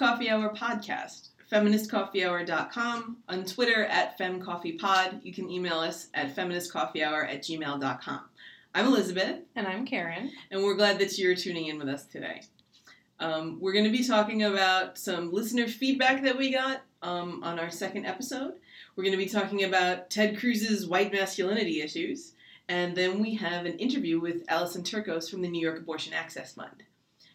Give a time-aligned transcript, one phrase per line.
[0.00, 5.22] Coffee Hour podcast, feministcoffeehour.com, on Twitter at femcoffeepod.
[5.22, 8.20] You can email us at feministcoffeehour at gmail.com.
[8.74, 9.40] I'm Elizabeth.
[9.54, 10.32] And I'm Karen.
[10.50, 12.40] And we're glad that you're tuning in with us today.
[13.18, 17.60] Um, we're going to be talking about some listener feedback that we got um, on
[17.60, 18.54] our second episode.
[18.96, 22.32] We're going to be talking about Ted Cruz's white masculinity issues.
[22.70, 26.54] And then we have an interview with Alison Turkos from the New York Abortion Access
[26.54, 26.84] Fund.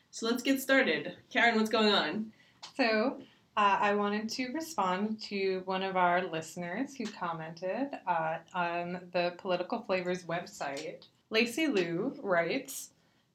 [0.09, 1.16] So let's get started.
[1.30, 2.31] Karen, what's going on?
[2.75, 3.19] So,
[3.57, 9.33] uh, I wanted to respond to one of our listeners who commented uh, on the
[9.38, 11.05] Political Flavors website.
[11.29, 12.89] Lacey Lou writes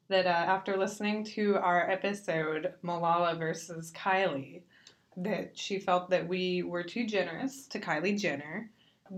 [0.08, 4.60] that uh, after listening to our episode Malala versus Kylie,
[5.16, 8.70] that she felt that we were too generous to Kylie Jenner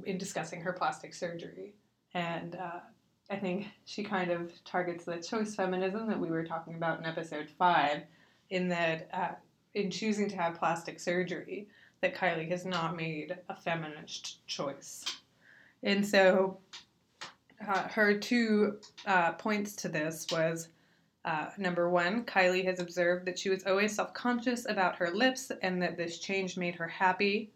[0.05, 1.75] in discussing her plastic surgery.
[2.15, 2.81] And uh,
[3.29, 7.07] I think she kind of targets the choice feminism that we were talking about in
[7.07, 8.03] episode five,
[8.51, 9.35] in that uh,
[9.75, 11.69] in choosing to have plastic surgery,
[12.01, 15.05] that Kylie has not made a feminist choice.
[15.83, 16.59] And so
[17.67, 20.69] uh, her two uh, points to this was
[21.25, 25.53] uh, number one, Kylie has observed that she was always self conscious about her lips
[25.63, 27.53] and that this change made her happy.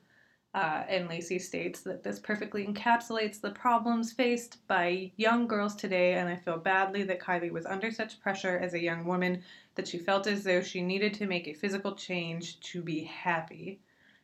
[0.56, 6.14] Uh, and Lacey states that this perfectly encapsulates the problems faced by young girls today,
[6.14, 9.42] and I feel badly that Kylie was under such pressure as a young woman
[9.74, 13.80] that she felt as though she needed to make a physical change to be happy.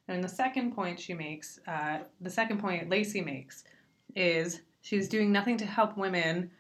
[0.09, 3.65] And the second point she makes, uh, the second point Lacey makes,
[4.17, 6.51] is she's doing nothing to help women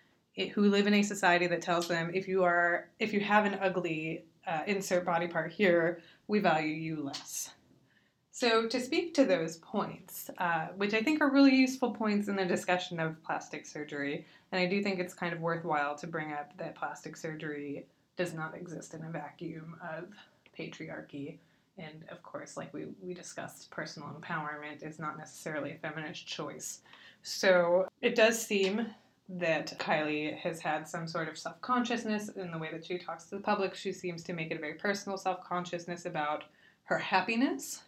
[0.52, 3.58] who live in a society that tells them if you are if you have an
[3.62, 7.52] ugly uh, insert body part here, we value you less.
[8.34, 12.36] So, to speak to those points, uh, which I think are really useful points in
[12.36, 16.32] the discussion of plastic surgery, and I do think it's kind of worthwhile to bring
[16.32, 17.84] up that plastic surgery
[18.16, 20.04] does not exist in a vacuum of
[20.58, 21.36] patriarchy.
[21.76, 26.80] And of course, like we, we discussed, personal empowerment is not necessarily a feminist choice.
[27.22, 28.86] So, it does seem
[29.28, 33.24] that Kylie has had some sort of self consciousness in the way that she talks
[33.24, 33.74] to the public.
[33.74, 36.44] She seems to make it a very personal self consciousness about
[36.84, 37.82] her happiness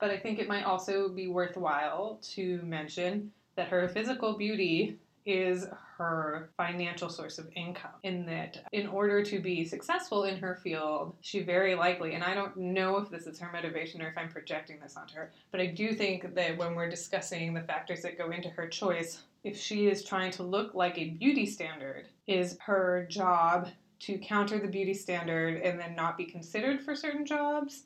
[0.00, 5.66] but I think it might also be worthwhile to mention that her physical beauty is
[5.98, 7.90] her financial source of income.
[8.02, 12.34] In that, in order to be successful in her field, she very likely, and I
[12.34, 15.60] don't know if this is her motivation or if I'm projecting this onto her, but
[15.60, 19.58] I do think that when we're discussing the factors that go into her choice, if
[19.58, 23.68] she is trying to look like a beauty standard, is her job
[24.00, 27.84] to counter the beauty standard and then not be considered for certain jobs?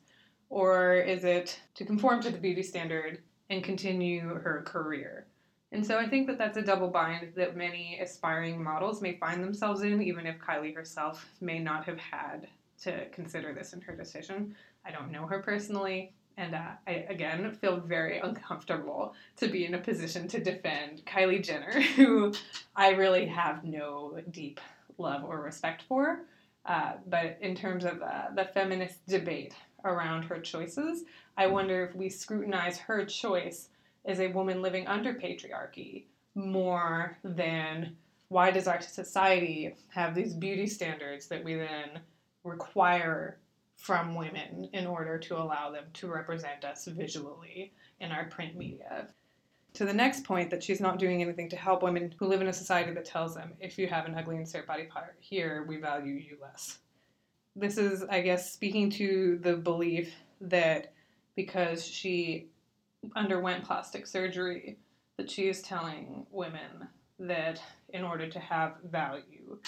[0.55, 3.19] Or is it to conform to the beauty standard
[3.51, 5.27] and continue her career?
[5.73, 9.43] And so I think that that's a double bind that many aspiring models may find
[9.43, 12.47] themselves in, even if Kylie herself may not have had
[12.83, 14.55] to consider this in her decision.
[14.87, 19.75] I don't know her personally, and uh, I again feel very uncomfortable to be in
[19.75, 22.33] a position to defend Kylie Jenner, who
[22.77, 24.61] I really have no deep
[24.99, 26.21] love or respect for.
[26.65, 29.55] Uh, but in terms of uh, the feminist debate
[29.85, 31.05] around her choices.
[31.37, 33.69] I wonder if we scrutinize her choice
[34.05, 37.97] as a woman living under patriarchy more than
[38.29, 42.01] why does our society have these beauty standards that we then
[42.43, 43.39] require
[43.77, 49.09] from women in order to allow them to represent us visually in our print media.
[49.75, 52.47] To the next point, that she's not doing anything to help women who live in
[52.47, 55.79] a society that tells them if you have an ugly insert body part here, we
[55.79, 56.79] value you less
[57.57, 60.93] this is, I guess, speaking to the belief that
[61.37, 62.49] because she
[63.17, 64.79] underwent plastic surgery,
[65.17, 66.89] that she is telling women
[67.19, 67.61] that
[67.91, 69.59] in order to have value,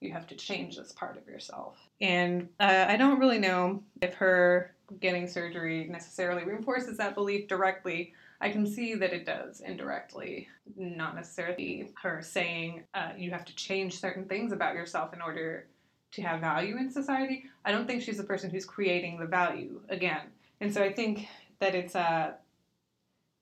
[0.00, 1.76] you have to change this part of yourself.
[2.00, 8.12] And uh, I don't really know if her getting surgery necessarily reinforces that belief directly.
[8.40, 13.54] I can see that it does indirectly, not necessarily her saying uh, you have to
[13.54, 15.66] change certain things about yourself in order
[16.12, 17.44] to have value in society.
[17.64, 20.22] I don't think she's the person who's creating the value again.
[20.60, 21.28] And so I think
[21.60, 22.32] that it's a uh,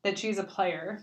[0.04, 1.02] that she's a player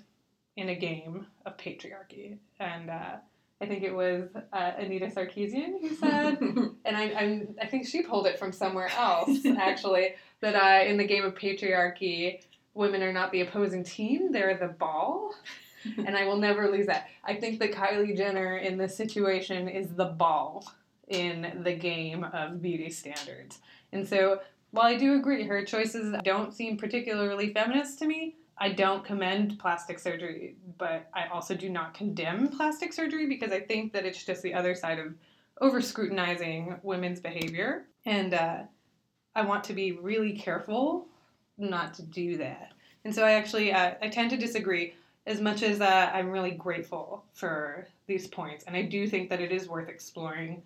[0.55, 2.37] in a game of patriarchy.
[2.59, 3.17] And uh,
[3.61, 6.39] I think it was uh, Anita Sarkeesian who said,
[6.85, 10.97] and I, I'm, i think she pulled it from somewhere else actually, that uh, in
[10.97, 12.41] the game of patriarchy,
[12.73, 15.33] women are not the opposing team; they're the ball.
[15.97, 17.07] and I will never lose that.
[17.23, 20.65] I think that Kylie Jenner in this situation is the ball
[21.07, 23.59] in the game of beauty standards.
[23.91, 24.39] And so,
[24.71, 29.59] while I do agree her choices don't seem particularly feminist to me, I don't commend
[29.59, 34.23] plastic surgery, but I also do not condemn plastic surgery because I think that it's
[34.23, 35.13] just the other side of
[35.61, 37.85] over scrutinizing women's behavior.
[38.05, 38.63] And uh,
[39.35, 41.07] I want to be really careful
[41.57, 42.73] not to do that.
[43.03, 44.95] And so I actually uh, I tend to disagree
[45.27, 49.41] as much as uh, I'm really grateful for these points, and I do think that
[49.41, 50.61] it is worth exploring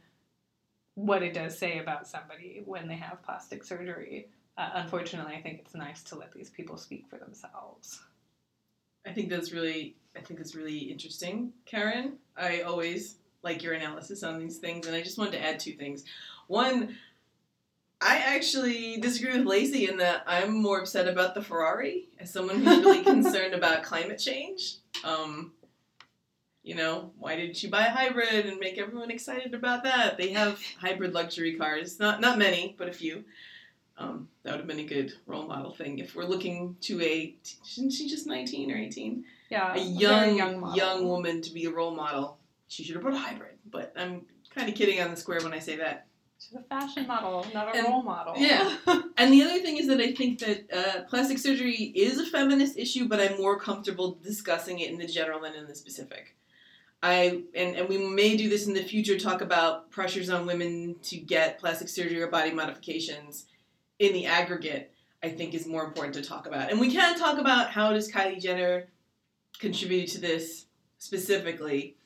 [0.99, 4.27] what it does say about somebody when they have plastic surgery.
[4.57, 8.01] Uh, unfortunately, I think it's nice to let these people speak for themselves.
[9.07, 12.17] I think that's really I think that's really interesting, Karen.
[12.35, 15.73] I always like your analysis on these things, and I just wanted to add two
[15.73, 16.03] things.
[16.47, 16.97] One,
[18.01, 22.61] I actually disagree with Lacey in that I'm more upset about the Ferrari as someone
[22.61, 24.75] who's really concerned about climate change.
[25.05, 25.53] Um,
[26.69, 30.17] you know, why didn't you buy a hybrid and make everyone excited about that?
[30.19, 33.23] They have hybrid luxury cars, not not many, but a few.
[33.97, 37.35] Um, that would have been a good role model thing if we're looking to a.
[37.71, 39.25] Isn't she just 19 or 18?
[39.49, 42.37] Yeah, a young young young woman to be a role model.
[42.67, 44.21] She should have bought a hybrid, but I'm
[44.53, 46.05] kind of kidding on the square when I say that.
[46.37, 48.35] She's a fashion model, not a And- role model.
[48.37, 48.77] yeah.
[49.17, 52.77] And the other thing is that I think that uh, plastic surgery is a feminist
[52.77, 56.35] issue, but I'm more comfortable discussing it in the general than in the specific.
[57.01, 59.17] I and, and we may do this in the future.
[59.17, 63.45] Talk about pressures on women to get plastic surgery or body modifications
[63.99, 64.91] in the aggregate.
[65.21, 68.09] I think is more important to talk about, and we can talk about how does
[68.09, 68.87] Kylie Jenner
[69.59, 70.67] contribute to this
[70.97, 71.97] specifically,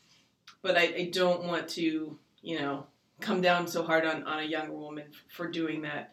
[0.64, 2.88] but I, I don't want to, you know,
[3.20, 6.12] come down so hard on, on a younger woman for doing that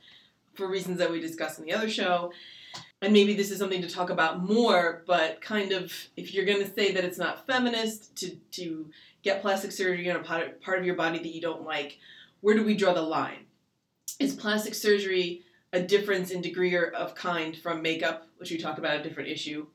[0.54, 2.32] for reasons that we discussed in the other show.
[3.02, 6.62] And maybe this is something to talk about more, but kind of if you're going
[6.62, 8.90] to say that it's not feminist to, to
[9.22, 11.98] get plastic surgery on a part, part of your body that you don't like,
[12.40, 13.46] where do we draw the line?
[14.18, 15.42] Is plastic surgery
[15.72, 19.30] a difference in degree or of kind from makeup, which we talked about a different
[19.30, 19.66] issue?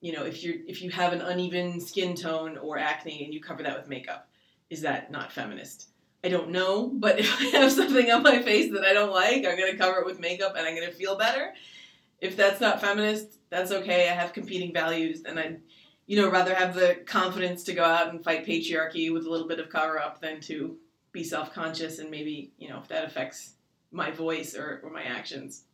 [0.00, 3.40] You know, if you if you have an uneven skin tone or acne and you
[3.40, 4.28] cover that with makeup,
[4.70, 5.88] is that not feminist?
[6.22, 9.44] I don't know, but if I have something on my face that I don't like,
[9.46, 11.54] I'm gonna cover it with makeup and I'm gonna feel better.
[12.20, 14.08] If that's not feminist, that's okay.
[14.08, 15.60] I have competing values, and I'd,
[16.06, 19.48] you know, rather have the confidence to go out and fight patriarchy with a little
[19.48, 20.76] bit of cover up than to
[21.12, 23.54] be self conscious and maybe, you know, if that affects
[23.92, 25.64] my voice or, or my actions.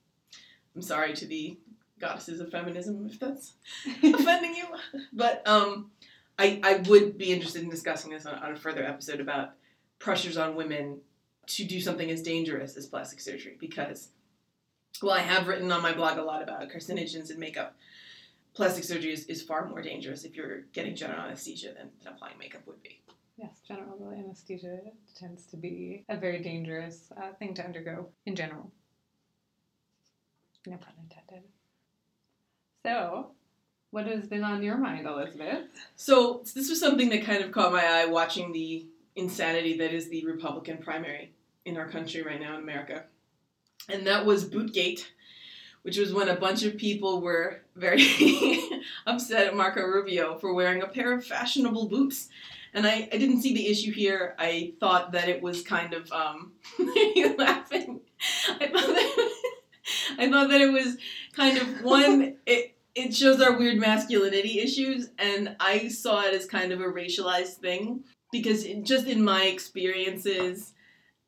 [0.74, 1.58] I'm sorry to the
[1.98, 3.54] goddesses of feminism if that's
[4.02, 4.66] offending you,
[5.12, 5.90] but um,
[6.38, 9.52] I I would be interested in discussing this on, on a further episode about
[9.98, 11.00] pressures on women
[11.46, 14.08] to do something as dangerous as plastic surgery because
[15.02, 17.76] well i have written on my blog a lot about carcinogens in makeup
[18.54, 22.36] plastic surgery is, is far more dangerous if you're getting general anesthesia than, than applying
[22.38, 23.00] makeup would be
[23.40, 24.80] Yes, general anesthesia
[25.18, 28.70] tends to be a very dangerous uh, thing to undergo in general.
[30.66, 31.48] No pun intended.
[32.84, 33.30] So,
[33.92, 35.64] what has been on your mind, Elizabeth?
[35.96, 40.08] so this was something that kind of caught my eye watching the insanity that is
[40.08, 41.32] the republican primary
[41.64, 43.04] in our country right now in america
[43.90, 45.04] and that was bootgate
[45.82, 48.04] which was when a bunch of people were very
[49.06, 52.28] upset at Marco Rubio for wearing a pair of fashionable boots.
[52.74, 54.36] And I, I didn't see the issue here.
[54.38, 56.52] I thought that it was kind of um
[57.14, 58.00] you're laughing.
[58.48, 59.30] I thought that
[60.18, 60.96] I thought that it was
[61.34, 66.44] kind of one it it shows our weird masculinity issues and I saw it as
[66.44, 70.74] kind of a racialized thing because it, just in my experiences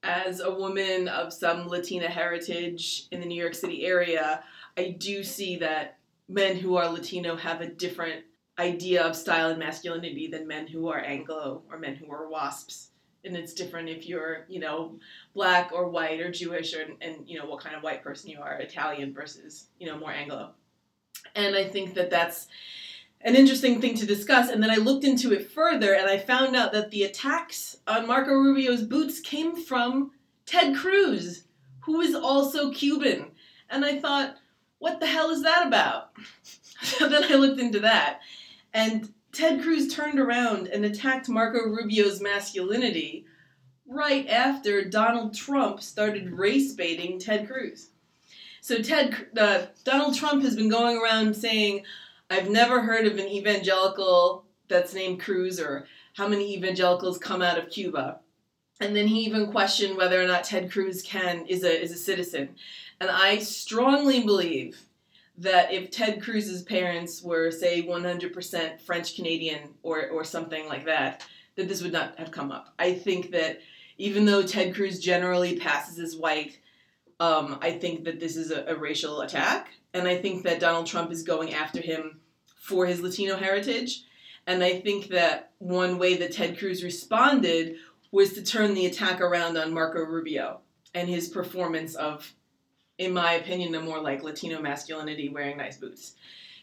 [0.02, 4.42] as a woman of some Latina heritage in the New York City area,
[4.76, 8.24] I do see that men who are Latino have a different
[8.58, 12.88] idea of style and masculinity than men who are Anglo or men who are WASPs.
[13.24, 14.98] And it's different if you're, you know,
[15.32, 18.40] black or white or Jewish or and you know what kind of white person you
[18.40, 20.50] are, Italian versus, you know, more Anglo.
[21.36, 22.48] And I think that that's
[23.24, 24.50] an interesting thing to discuss.
[24.50, 28.06] And then I looked into it further and I found out that the attacks on
[28.06, 30.10] Marco Rubio's boots came from
[30.46, 31.44] Ted Cruz,
[31.80, 33.30] who is also Cuban.
[33.70, 34.36] And I thought,
[34.78, 36.10] what the hell is that about?
[36.82, 38.20] so then I looked into that.
[38.74, 43.24] And Ted Cruz turned around and attacked Marco Rubio's masculinity
[43.86, 47.90] right after Donald Trump started race baiting Ted Cruz.
[48.60, 51.84] So Ted, uh, Donald Trump has been going around saying,
[52.32, 57.58] I've never heard of an evangelical that's named Cruz or how many evangelicals come out
[57.58, 58.20] of Cuba.
[58.80, 61.96] And then he even questioned whether or not Ted Cruz can is a is a
[61.96, 62.56] citizen.
[63.00, 64.80] And I strongly believe
[65.38, 71.24] that if Ted Cruz's parents were say 100% French Canadian or or something like that,
[71.56, 72.74] that this would not have come up.
[72.78, 73.60] I think that
[73.98, 76.58] even though Ted Cruz generally passes as white,
[77.20, 80.86] um, I think that this is a, a racial attack, and I think that Donald
[80.86, 82.20] Trump is going after him
[82.62, 84.04] for his Latino heritage.
[84.46, 87.76] And I think that one way that Ted Cruz responded
[88.10, 90.60] was to turn the attack around on Marco Rubio
[90.94, 92.32] and his performance of
[92.98, 96.14] in my opinion, a more like Latino masculinity wearing nice boots.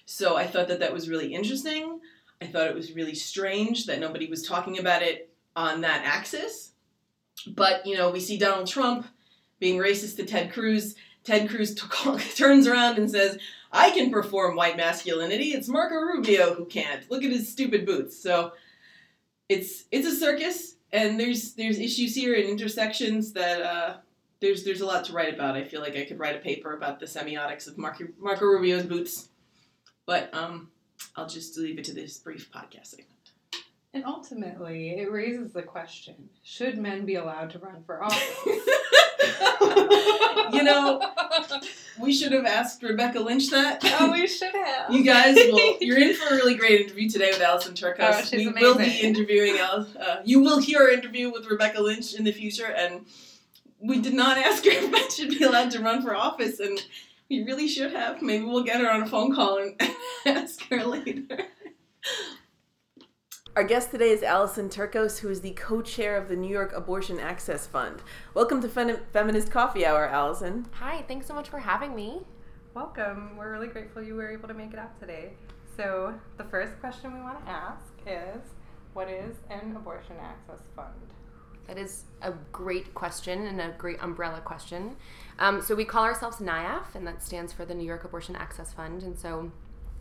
[0.06, 2.00] So I thought that that was really interesting.
[2.42, 6.72] I thought it was really strange that nobody was talking about it on that axis.
[7.48, 9.08] But, you know, we see Donald Trump
[9.60, 10.96] being racist to Ted Cruz.
[11.24, 13.38] Ted Cruz t- turns around and says,
[13.72, 15.50] I can perform white masculinity.
[15.54, 17.10] It's Marco Rubio who can't.
[17.12, 18.22] Look at his stupid boots.
[18.22, 18.54] So
[19.48, 23.98] it's it's a circus, and there's there's issues here and intersections that uh,
[24.40, 25.56] there's there's a lot to write about.
[25.56, 28.86] I feel like I could write a paper about the semiotics of Marco, Marco Rubio's
[28.86, 29.30] boots,
[30.06, 30.70] but um,
[31.16, 33.19] I'll just leave it to this brief podcast segment.
[33.92, 38.38] And ultimately, it raises the question: Should men be allowed to run for office?
[40.54, 41.02] you know,
[42.00, 43.82] we should have asked Rebecca Lynch that.
[44.00, 44.92] Oh, we should have.
[44.92, 47.98] You guys, will, you're in for a really great interview today with Alison Turkos.
[48.00, 48.68] Oh, she's we amazing.
[48.68, 49.96] will be interviewing Alice.
[49.96, 53.08] Uh, you will hear our interview with Rebecca Lynch in the future, and
[53.80, 56.80] we did not ask her if men should be allowed to run for office, and
[57.28, 58.22] we really should have.
[58.22, 59.82] Maybe we'll get her on a phone call and
[60.28, 61.26] ask her later.
[63.56, 67.20] Our guest today is Alison Turkos, who is the co-chair of the New York Abortion
[67.20, 68.02] Access Fund.
[68.34, 70.68] Welcome to Fem- Feminist Coffee Hour, Alison.
[70.74, 72.22] Hi, thanks so much for having me.
[72.76, 73.36] Welcome.
[73.36, 75.34] We're really grateful you were able to make it out today.
[75.76, 78.42] So, the first question we want to ask is
[78.94, 80.94] What is an abortion access fund?
[81.68, 84.96] That is a great question and a great umbrella question.
[85.40, 88.74] Um, so we call ourselves NYAAF, and that stands for the New York Abortion Access
[88.74, 89.04] Fund.
[89.04, 89.52] And so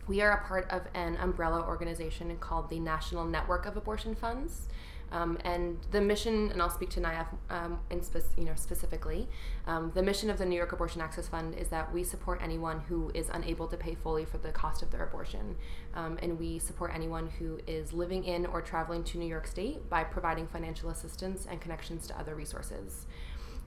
[0.09, 4.67] we are a part of an umbrella organization called the National Network of Abortion Funds.
[5.11, 9.27] Um, and the mission, and I'll speak to NYAAF um, in spec- you know, specifically,
[9.65, 12.79] um, the mission of the New York Abortion Access Fund is that we support anyone
[12.81, 15.55] who is unable to pay fully for the cost of their abortion.
[15.95, 19.89] Um, and we support anyone who is living in or traveling to New York State
[19.89, 23.07] by providing financial assistance and connections to other resources.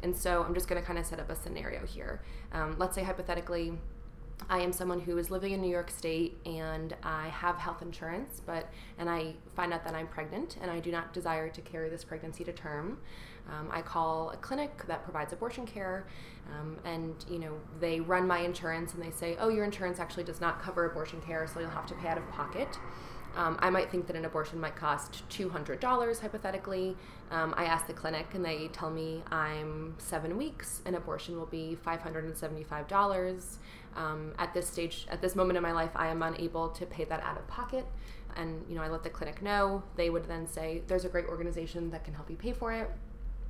[0.02, 2.22] And so I'm just going to kind of set up a scenario here.
[2.52, 3.72] Um, let's say, hypothetically,
[4.48, 8.40] I am someone who is living in New York State and I have health insurance,
[8.44, 8.68] but
[8.98, 12.04] and I find out that I'm pregnant and I do not desire to carry this
[12.04, 12.98] pregnancy to term.
[13.50, 16.06] Um, I call a clinic that provides abortion care,
[16.52, 20.24] um, and you know they run my insurance and they say, "Oh, your insurance actually
[20.24, 22.78] does not cover abortion care, so you'll have to pay out of pocket."
[23.34, 26.96] Um, I might think that an abortion might cost $200 hypothetically.
[27.30, 31.46] Um, I ask the clinic and they tell me I'm seven weeks, an abortion will
[31.46, 33.56] be $575.
[33.96, 37.04] Um, at this stage, at this moment in my life, I am unable to pay
[37.04, 37.86] that out of pocket.
[38.36, 39.82] And, you know, I let the clinic know.
[39.96, 42.90] They would then say, there's a great organization that can help you pay for it.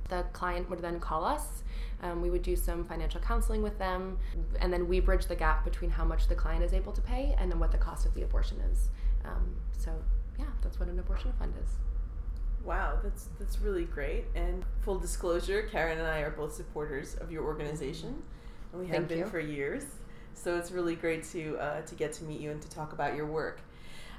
[0.09, 1.63] The client would then call us.
[2.01, 4.17] Um, we would do some financial counseling with them,
[4.59, 7.33] and then we bridge the gap between how much the client is able to pay
[7.39, 8.89] and then what the cost of the abortion is.
[9.23, 9.91] Um, so
[10.37, 11.69] yeah, that's what an abortion fund is.
[12.65, 14.25] Wow, that's that's really great.
[14.35, 18.21] And full disclosure, Karen and I are both supporters of your organization,
[18.73, 19.25] and we have Thank been you.
[19.25, 19.85] for years.
[20.33, 23.15] So it's really great to uh, to get to meet you and to talk about
[23.15, 23.61] your work.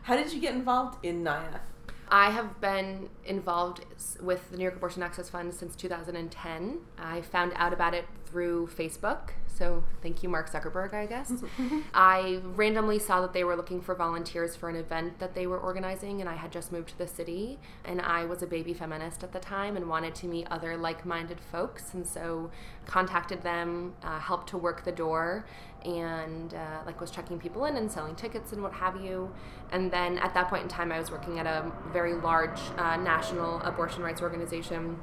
[0.02, 1.61] How did you get involved in NYAAF?
[2.09, 3.85] I have been involved
[4.21, 6.78] with the New York Abortion Access Fund since 2010.
[6.99, 9.30] I found out about it through Facebook.
[9.47, 11.33] So thank you, Mark Zuckerberg, I guess.
[11.94, 15.59] I randomly saw that they were looking for volunteers for an event that they were
[15.59, 17.61] organizing, and I had just moved to the city.
[17.85, 21.06] And I was a baby feminist at the time and wanted to meet other like
[21.06, 21.94] minded folks.
[21.94, 22.50] And so
[22.87, 25.47] contacted them, uh, helped to work the door,
[25.85, 29.31] and uh, like was checking people in and selling tickets and what have you.
[29.71, 32.97] And then at that point in time, I was working at a very large uh,
[32.97, 34.99] national abortion rights organization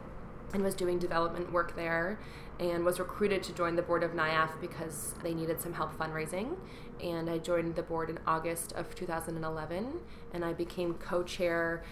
[0.54, 2.20] and was doing development work there
[2.60, 6.58] and was recruited to join the board of NYAAF because they needed some help fundraising.
[7.02, 10.00] And I joined the board in August of 2011
[10.34, 11.84] and I became co chair,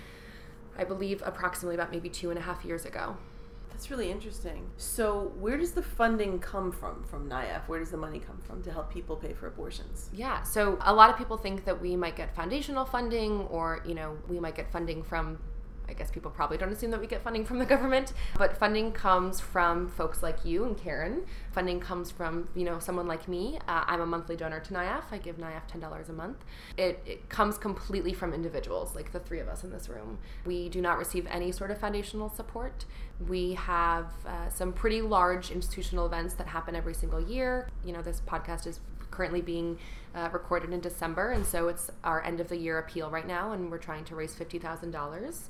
[0.77, 3.17] I believe, approximately about maybe two and a half years ago.
[3.79, 4.69] That's really interesting.
[4.75, 7.69] So, where does the funding come from from NYAAF?
[7.69, 10.09] Where does the money come from to help people pay for abortions?
[10.12, 13.95] Yeah, so a lot of people think that we might get foundational funding or, you
[13.95, 15.39] know, we might get funding from
[15.89, 18.91] I guess people probably don't assume that we get funding from the government, but funding
[18.91, 21.25] comes from folks like you and Karen.
[21.51, 23.57] Funding comes from, you know, someone like me.
[23.67, 25.05] Uh, I'm a monthly donor to NYAAF.
[25.12, 26.45] I give NYAAF $10 a month.
[26.77, 30.19] It, it comes completely from individuals, like the three of us in this room.
[30.45, 32.86] We do not receive any sort of foundational support.
[33.27, 37.67] We have uh, some pretty large institutional events that happen every single year.
[37.83, 38.79] You know, this podcast is
[39.11, 39.77] currently being
[40.15, 43.51] uh, recorded in December, and so it's our end of the year appeal right now,
[43.51, 45.49] and we're trying to raise fifty thousand um, dollars.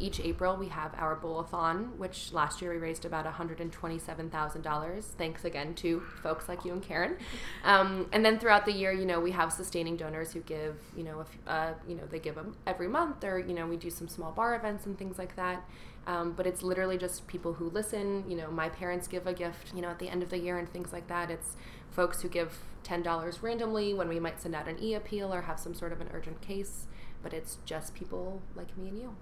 [0.00, 3.72] Each April, we have our bowl-a-thon, which last year we raised about one hundred and
[3.72, 5.12] twenty-seven thousand dollars.
[5.16, 7.16] Thanks again to folks like you and Karen.
[7.64, 11.04] Um, and then throughout the year, you know, we have sustaining donors who give, you
[11.04, 14.08] know, uh, you know, they give them every month, or you know, we do some
[14.08, 15.64] small bar events and things like that.
[16.06, 18.24] Um, but it's literally just people who listen.
[18.28, 20.58] You know, my parents give a gift, you know, at the end of the year
[20.58, 21.30] and things like that.
[21.30, 21.54] It's
[21.98, 25.58] folks who give $10 randomly when we might send out an e appeal or have
[25.58, 26.86] some sort of an urgent case.
[27.24, 29.16] But it's just people like me and you.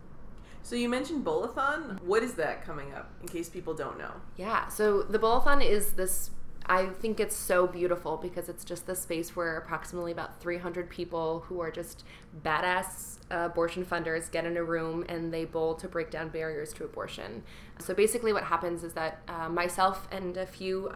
[0.63, 2.01] So you mentioned Bowl-a-thon.
[2.05, 4.13] What is that coming up, in case people don't know?
[4.37, 6.33] Yeah, so the Bowl-a-thon is this
[6.69, 11.45] I think it's so beautiful because it's just the space where approximately about 300 people
[11.47, 12.05] who are just
[12.45, 16.85] badass abortion funders get in a room and they bowl to break down barriers to
[16.85, 17.45] abortion.
[17.79, 20.93] So basically, what happens is that uh, myself and a few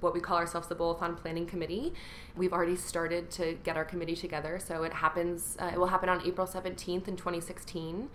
[0.00, 1.92] what we call ourselves the Bowl-a-thon Planning Committee.
[2.36, 4.58] We've already started to get our committee together.
[4.58, 8.08] So it happens, uh, it will happen on April 17th in 2016.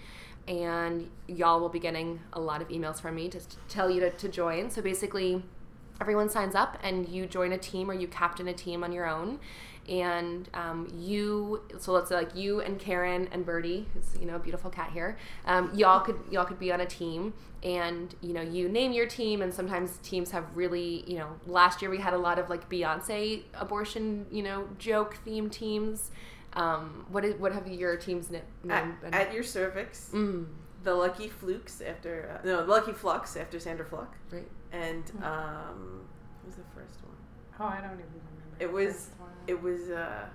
[0.48, 4.10] And y'all will be getting a lot of emails from me to tell you to,
[4.10, 4.70] to join.
[4.70, 5.44] So basically,
[6.02, 9.08] everyone signs up and you join a team or you captain a team on your
[9.08, 9.40] own
[9.90, 14.36] and um, you so let's say like you and karen and birdie who's you know
[14.36, 18.34] a beautiful cat here um, y'all could y'all could be on a team and you
[18.34, 21.98] know you name your team and sometimes teams have really you know last year we
[21.98, 26.12] had a lot of like beyonce abortion you know joke theme teams
[26.56, 30.46] um, what is what have your teams named at, at, your cervix mm.
[30.84, 35.24] the lucky flukes after uh, no the lucky flux after sandra Fluke right and hmm.
[35.24, 36.02] um,
[36.44, 37.16] what was the first one?
[37.60, 38.58] Oh, I don't even remember.
[38.60, 39.12] It was.
[39.48, 39.90] It was.
[39.90, 40.26] Uh,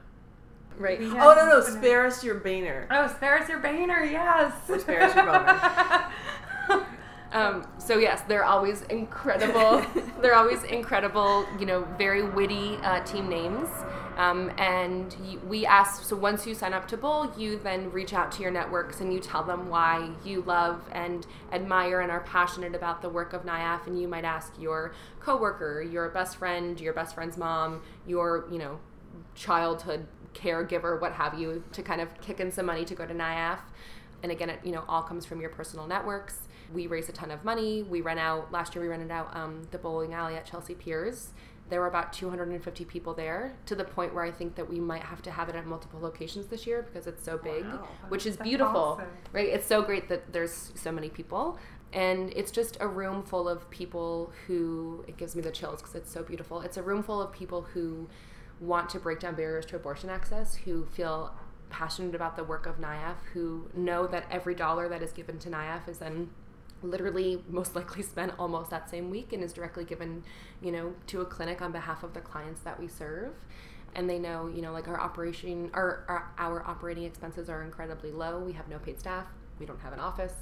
[0.79, 1.01] Right.
[1.03, 1.61] Oh no no!
[1.61, 2.87] Spare us your Boehner.
[2.91, 4.05] Oh, spare us your Boehner.
[4.05, 4.53] Yes.
[4.69, 6.87] Or spare us your Boehner.
[7.33, 9.85] um, so yes, they're always incredible.
[10.23, 11.45] they're always incredible.
[11.59, 13.69] You know, very witty uh, team names.
[14.17, 15.15] Um, and
[15.49, 18.51] we ask, so once you sign up to Bowl, you then reach out to your
[18.51, 23.09] networks and you tell them why you love and admire and are passionate about the
[23.09, 23.87] work of NYAAF.
[23.87, 28.59] And you might ask your coworker, your best friend, your best friend's mom, your, you
[28.59, 28.81] know,
[29.35, 33.15] childhood caregiver, what have you, to kind of kick in some money to go to
[33.15, 33.59] NYAAF.
[34.23, 36.49] And again, it, you know, all comes from your personal networks.
[36.73, 37.83] We raise a ton of money.
[37.83, 41.33] We rent out, last year we rented out um, the bowling alley at Chelsea Piers
[41.69, 45.03] there were about 250 people there to the point where I think that we might
[45.03, 47.87] have to have it at multiple locations this year because it's so big, wow.
[48.09, 49.09] which is That's beautiful, awesome.
[49.33, 49.49] right?
[49.49, 51.59] It's so great that there's so many people.
[51.93, 55.95] And it's just a room full of people who, it gives me the chills because
[55.95, 56.61] it's so beautiful.
[56.61, 58.09] It's a room full of people who
[58.61, 61.35] want to break down barriers to abortion access, who feel
[61.71, 65.51] passionate about the work of NYAAF, who know that every dollar that is given to
[65.51, 66.31] NYAAF is then
[66.83, 70.23] literally most likely spent almost that same week and is directly given
[70.63, 73.33] you know to a clinic on behalf of the clients that we serve.
[73.95, 78.13] And they know you know like our operation our, our, our operating expenses are incredibly
[78.13, 78.39] low.
[78.39, 79.27] We have no paid staff.
[79.59, 80.35] We don't have an office.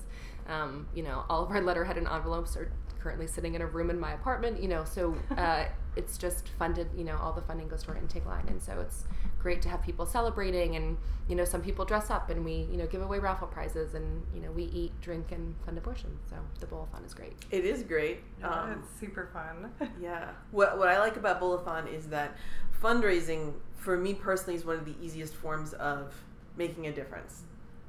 [0.49, 3.91] Um, you know all of our letterhead and envelopes are currently sitting in a room
[3.91, 7.69] in my apartment you know so uh, it's just funded you know all the funding
[7.69, 8.45] goes to our intake line.
[8.49, 9.05] And so it's
[9.41, 10.97] great to have people celebrating and
[11.29, 14.23] you know some people dress up and we you know give away raffle prizes and
[14.35, 16.11] you know we eat drink and fund abortion.
[16.29, 17.35] So the bowl-a-thon is great.
[17.51, 18.21] It is great.
[18.41, 19.71] Yeah, um, it's super fun.
[20.01, 20.31] yeah.
[20.51, 22.37] What, what i like about bowl-a-thon is that
[22.83, 26.15] fundraising for me personally is one of the easiest forms of
[26.57, 27.43] making a difference.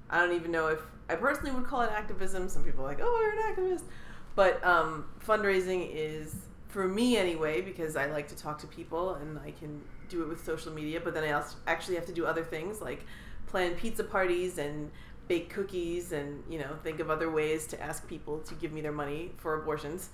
[0.09, 2.49] I don't even know if i personally would call it activism.
[2.49, 3.83] Some people are like oh you're an activist.
[4.35, 6.35] But um, fundraising is
[6.77, 10.29] for me anyway because i like to talk to people and i can do it
[10.29, 13.05] with social media, but then I also actually have to do other things like
[13.47, 14.91] plan pizza parties and
[15.27, 18.81] bake cookies and you know think of other ways to ask people to give me
[18.81, 20.09] their money for abortions.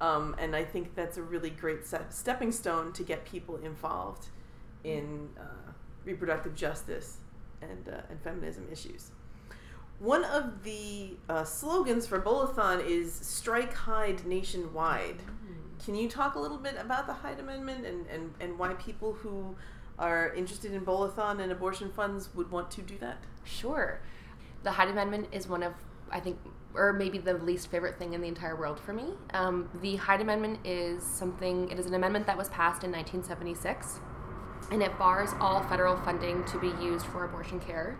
[0.00, 4.26] Um, and I think that's a really great stepping stone to get people involved
[4.84, 5.72] in uh,
[6.04, 7.16] reproductive justice
[7.62, 9.10] and, uh, and feminism issues.
[9.98, 15.22] One of the uh, slogans for Bowl-a-thon is Strike Hyde Nationwide.
[15.86, 19.12] Can you talk a little bit about the Hyde Amendment and, and, and why people
[19.12, 19.54] who
[20.00, 23.18] are interested in Bowl-a-thon and abortion funds would want to do that?
[23.44, 24.00] Sure.
[24.64, 25.74] The Hyde Amendment is one of,
[26.10, 26.40] I think,
[26.74, 29.12] or maybe the least favorite thing in the entire world for me.
[29.32, 34.00] Um, the Hyde Amendment is something, it is an amendment that was passed in 1976,
[34.72, 37.96] and it bars all federal funding to be used for abortion care.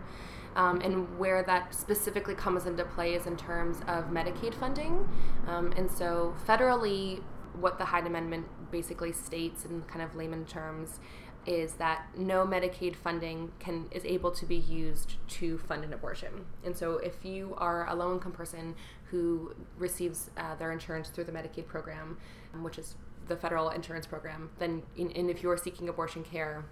[0.57, 5.07] Um, and where that specifically comes into play is in terms of Medicaid funding.
[5.47, 7.21] Um, and so, federally,
[7.59, 10.99] what the Hyde Amendment basically states in kind of layman terms
[11.45, 16.45] is that no Medicaid funding can is able to be used to fund an abortion.
[16.65, 21.23] And so, if you are a low income person who receives uh, their insurance through
[21.23, 22.17] the Medicaid program,
[22.61, 22.95] which is
[23.27, 26.65] the federal insurance program, then in, and if you're seeking abortion care,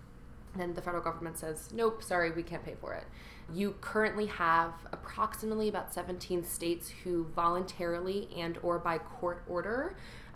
[0.57, 3.05] then the federal government says, nope, sorry, we can't pay for it.
[3.53, 9.95] You currently have approximately about 17 states who voluntarily and or by court order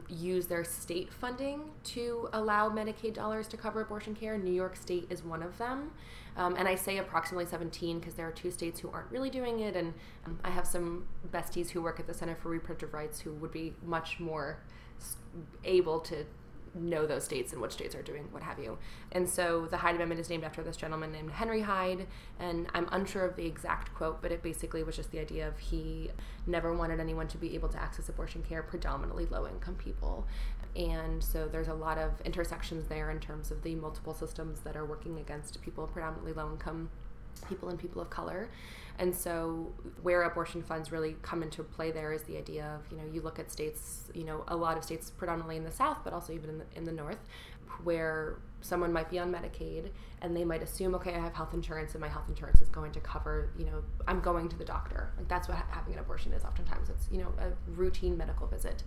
[0.10, 4.38] use their state funding to allow Medicaid dollars to cover abortion care.
[4.38, 5.92] New York State is one of them.
[6.38, 9.60] Um, and I say approximately 17 because there are two states who aren't really doing
[9.60, 9.76] it.
[9.76, 9.94] And
[10.26, 13.52] um, I have some besties who work at the Center for Reproductive Rights who would
[13.52, 14.60] be much more
[15.64, 16.26] able to
[16.80, 18.78] know those states and which states are doing what have you.
[19.12, 22.08] And so the Hyde Amendment is named after this gentleman named Henry Hyde,
[22.40, 25.58] and I'm unsure of the exact quote, but it basically was just the idea of
[25.60, 26.12] he
[26.48, 30.28] never wanted anyone to be able to access abortion care, predominantly low income people.
[30.76, 34.76] And so there's a lot of intersections there in terms of the multiple systems that
[34.76, 36.90] are working against people predominantly low income
[37.48, 38.50] people and people of color.
[38.98, 39.72] And so,
[40.02, 43.22] where abortion funds really come into play there is the idea of, you know, you
[43.22, 46.34] look at states, you know, a lot of states predominantly in the South, but also
[46.34, 47.20] even in the, in the North,
[47.86, 51.94] where someone might be on Medicaid and they might assume, okay, I have health insurance
[51.94, 55.12] and my health insurance is going to cover, you know, I'm going to the doctor.
[55.18, 56.90] Like that's what having an abortion is oftentimes.
[56.90, 58.84] It's, you know, a routine medical visit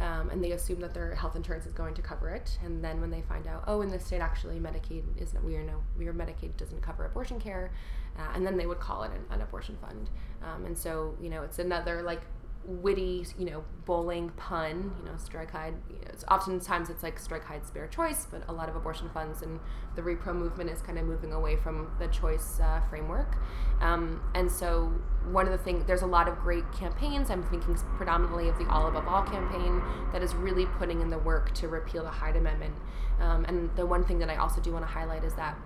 [0.00, 2.58] um, and they assume that their health insurance is going to cover it.
[2.64, 5.62] And then when they find out, oh, in this state actually Medicaid isn't, we are
[5.62, 7.70] no, your Medicaid doesn't cover abortion care,
[8.18, 10.10] uh, and then they would call it an, an abortion fund.
[10.42, 12.22] Um, and so you know, it's another like
[12.68, 15.74] witty, you know, bowling pun, you know, strike Hyde.
[15.88, 19.08] You know, it's oftentimes it's like strike Hyde spare choice, but a lot of abortion
[19.08, 19.58] funds and
[19.96, 23.36] the repro movement is kind of moving away from the choice uh, framework.
[23.80, 24.92] Um, and so
[25.30, 27.30] one of the things, there's a lot of great campaigns.
[27.30, 31.18] I'm thinking predominantly of the All Above All campaign that is really putting in the
[31.18, 32.74] work to repeal the Hyde Amendment.
[33.18, 35.56] Um, and the one thing that I also do want to highlight is that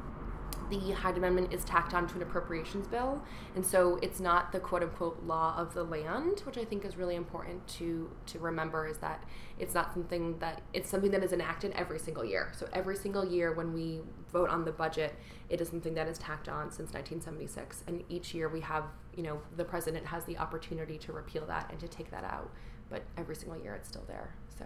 [0.72, 3.22] the Hyde Amendment is tacked onto an appropriations bill,
[3.54, 6.96] and so it's not the quote unquote law of the land, which I think is
[6.96, 9.22] really important to to remember is that
[9.58, 12.52] it's not something that it's something that is enacted every single year.
[12.56, 14.00] So every single year when we
[14.32, 15.14] vote on the budget,
[15.50, 19.22] it is something that is tacked on since 1976, and each year we have you
[19.22, 22.50] know the president has the opportunity to repeal that and to take that out,
[22.88, 24.34] but every single year it's still there.
[24.58, 24.64] So.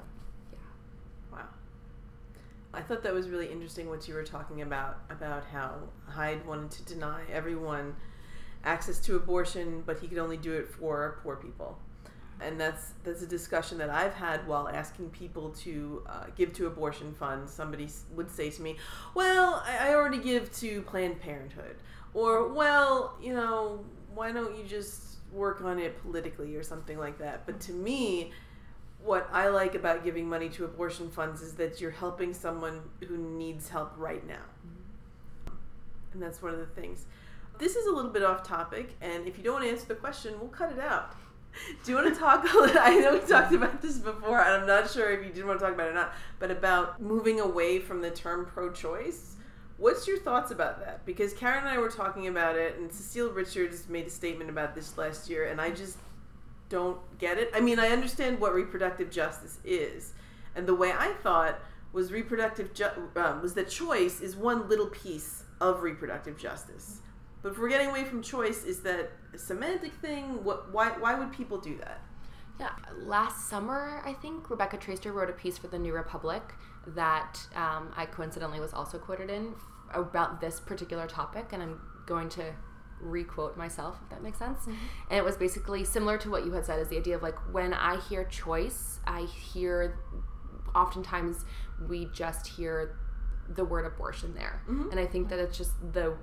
[2.76, 6.70] I thought that was really interesting what you were talking about about how Hyde wanted
[6.72, 7.96] to deny everyone
[8.64, 11.78] access to abortion, but he could only do it for poor people.
[12.38, 16.66] And that's that's a discussion that I've had while asking people to uh, give to
[16.66, 17.50] abortion funds.
[17.50, 18.76] Somebody would say to me,
[19.14, 21.76] "Well, I, I already give to Planned Parenthood,"
[22.12, 27.16] or "Well, you know, why don't you just work on it politically or something like
[27.20, 28.32] that?" But to me,
[29.02, 33.16] what I like about giving money to abortion funds is that you're helping someone who
[33.16, 34.34] needs help right now.
[34.34, 35.52] Mm-hmm.
[36.14, 37.06] And that's one of the things.
[37.58, 39.94] This is a little bit off topic, and if you don't want to answer the
[39.94, 41.14] question, we'll cut it out.
[41.84, 42.78] Do you want to talk a little?
[42.78, 45.58] I know we talked about this before, and I'm not sure if you did want
[45.58, 49.36] to talk about it or not, but about moving away from the term pro choice.
[49.78, 51.04] What's your thoughts about that?
[51.04, 54.74] Because Karen and I were talking about it, and Cecile Richards made a statement about
[54.74, 55.98] this last year, and I just
[56.68, 57.50] don't get it.
[57.54, 60.14] I mean, I understand what reproductive justice is,
[60.54, 61.58] and the way I thought
[61.92, 67.00] was reproductive ju- uh, was that choice is one little piece of reproductive justice.
[67.42, 70.42] But if we're getting away from choice, is that a semantic thing?
[70.44, 70.72] What?
[70.72, 70.90] Why?
[70.90, 72.00] Why would people do that?
[72.58, 76.42] Yeah, last summer I think Rebecca Traister wrote a piece for the New Republic
[76.86, 79.54] that um, I coincidentally was also quoted in
[79.92, 82.52] about this particular topic, and I'm going to
[83.00, 84.72] requote myself if that makes sense mm-hmm.
[85.10, 87.36] and it was basically similar to what you had said is the idea of like
[87.52, 89.98] when i hear choice i hear
[90.74, 91.44] oftentimes
[91.88, 92.96] we just hear
[93.48, 94.90] the word abortion there mm-hmm.
[94.90, 96.14] and i think that it's just the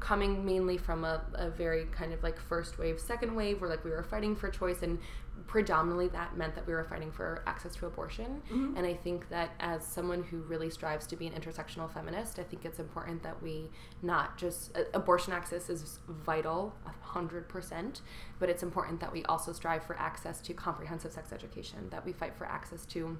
[0.00, 3.84] coming mainly from a, a very kind of like first wave second wave where like
[3.84, 4.98] we were fighting for choice and
[5.46, 8.42] predominantly that meant that we were fighting for access to abortion.
[8.50, 8.76] Mm-hmm.
[8.76, 12.42] And I think that as someone who really strives to be an intersectional feminist, I
[12.42, 13.70] think it's important that we
[14.02, 18.00] not just uh, abortion access is vital, hundred percent,
[18.38, 22.12] but it's important that we also strive for access to comprehensive sex education, that we
[22.12, 23.16] fight for access to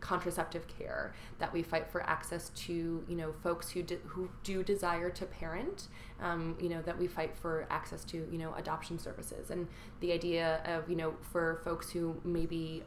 [0.00, 5.10] contraceptive care that we fight for access to you know folks who who do desire
[5.10, 5.88] to parent
[6.20, 9.50] um, you know that we fight for access to you know adoption services.
[9.50, 9.66] And
[10.00, 12.82] the idea of you know for folks who maybe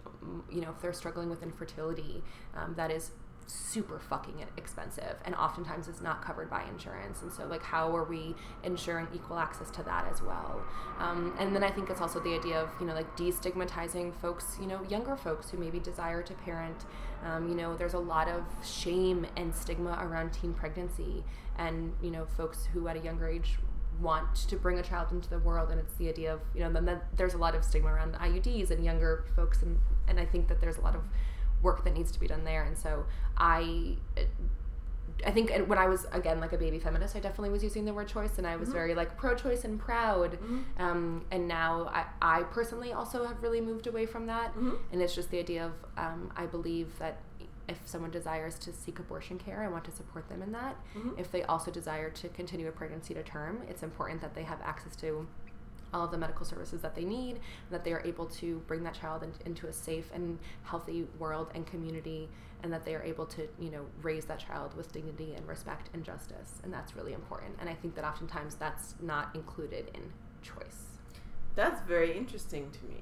[0.51, 2.23] you know if they're struggling with infertility
[2.55, 3.11] um, that is
[3.53, 8.03] super fucking expensive and oftentimes it's not covered by insurance and so like how are
[8.03, 10.61] we ensuring equal access to that as well?
[10.99, 14.57] Um, and then i think it's also the idea of you know like destigmatizing folks
[14.59, 16.85] you know younger folks who maybe desire to parent.
[17.23, 21.23] Um, you know there's a lot of shame and stigma around teen pregnancy
[21.57, 23.57] and you know folks who at a younger age
[24.01, 26.71] want to bring a child into the world and it's the idea of you know
[26.71, 30.47] then there's a lot of stigma around iuds and younger folks and and i think
[30.47, 31.01] that there's a lot of
[31.63, 32.63] work that needs to be done there.
[32.63, 33.05] And so
[33.37, 33.97] I
[35.25, 37.93] I think when I was again like a baby feminist, I definitely was using the
[37.93, 38.73] word choice, and I was Mhm.
[38.73, 40.37] very like pro-choice and proud.
[40.41, 40.63] Mhm.
[40.79, 42.05] Um, and now I,
[42.39, 44.77] I personally also have really moved away from that, Mhm.
[44.91, 47.21] and it's just the idea of um, I believe that
[47.69, 50.75] if someone desires to seek abortion care, I want to support them in that.
[50.95, 51.17] Mhm.
[51.17, 54.59] If they also desire to continue a pregnancy to term, it's important that they have
[54.61, 55.25] access to
[55.93, 57.39] all of the medical services that they need,
[57.71, 61.49] that they are able to bring that child in, into a safe and healthy world
[61.53, 62.29] and community,
[62.63, 65.89] and that they are able to, you know, raise that child with dignity and respect
[65.93, 67.55] and justice, and that's really important.
[67.59, 70.01] And I think that oftentimes that's not included in
[70.41, 70.83] choice.
[71.55, 73.01] That's very interesting to me.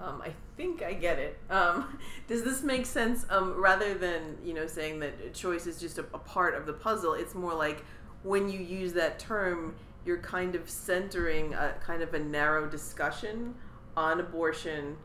[0.00, 1.38] Um, I think I get it.
[1.50, 1.98] Um,
[2.28, 3.26] does this make sense?
[3.30, 6.72] Um, rather than you know saying that choice is just a, a part of the
[6.72, 7.84] puzzle, it's more like
[8.22, 13.54] when you use that term, you're kind of centering a kind of a narrow discussion
[13.96, 14.96] on abortion.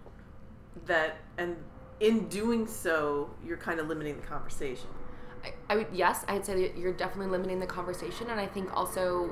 [0.86, 1.58] That and
[2.00, 4.90] in doing so, you're kind of limiting the conversation.
[5.44, 8.76] I, I would yes, I'd say that you're definitely limiting the conversation, and I think
[8.76, 9.32] also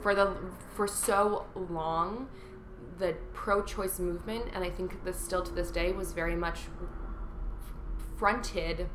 [0.00, 0.36] for the
[0.74, 2.28] for so long,
[2.98, 6.60] the pro-choice movement, and I think this still to this day was very much
[8.16, 8.88] fronted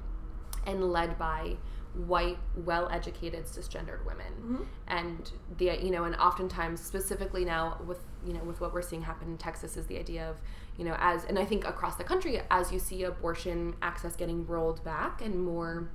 [0.66, 1.58] and led by
[2.06, 4.66] white, well-educated, cisgendered women, Mhm.
[4.88, 9.02] and the you know, and oftentimes specifically now with you know with what we're seeing
[9.04, 10.38] happen in Texas is the idea of
[10.78, 14.46] you know as and I think across the country as you see abortion access getting
[14.46, 15.90] rolled back and more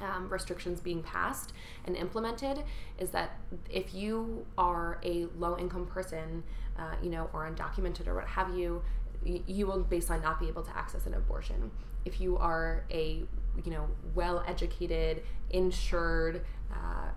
[0.00, 1.52] um, restrictions being passed
[1.84, 2.64] and implemented
[2.98, 3.38] is that
[3.70, 6.42] if you are a low income person,
[6.78, 8.82] uh, you know, or undocumented or what have you,
[9.24, 11.70] you will baseline not be able to access an abortion.
[12.04, 13.24] If you are a
[13.64, 17.10] you know well educated, insured, uh,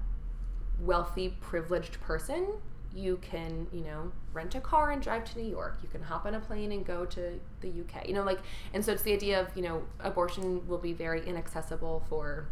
[0.80, 2.48] wealthy, privileged person,
[2.96, 5.78] you can you know rent a car and drive to New York.
[5.84, 8.08] You can hop on a plane and go to the UK.
[8.08, 8.40] You know, like,
[8.74, 12.48] and so it's the idea of you know abortion will be very inaccessible for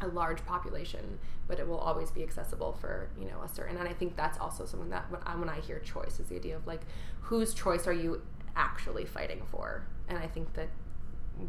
[0.00, 3.76] a large population, but it will always be accessible for you know a certain.
[3.76, 6.36] And I think that's also something that when I, when I hear choice is the
[6.36, 6.82] idea of like
[7.20, 8.22] whose choice are you
[8.56, 9.84] actually fighting for?
[10.08, 10.68] And I think that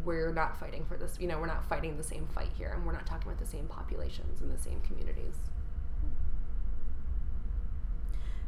[0.05, 1.17] we're not fighting for this.
[1.19, 3.49] You know, we're not fighting the same fight here, and we're not talking about the
[3.49, 5.35] same populations and the same communities.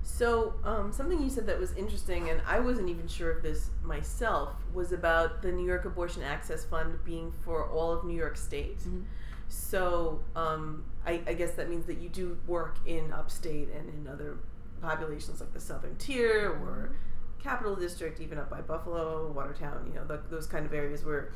[0.05, 3.69] So, um, something you said that was interesting, and I wasn't even sure of this
[3.83, 8.35] myself, was about the New York Abortion Access Fund being for all of New York
[8.35, 8.79] State.
[8.79, 9.05] Mhm.
[9.47, 14.07] So, um, I, I guess that means that you do work in upstate and in
[14.11, 14.37] other
[14.81, 16.95] populations like the Southern Tier or
[17.43, 21.33] Capital District, even up by Buffalo, Watertown, you know, the, those kind of areas where,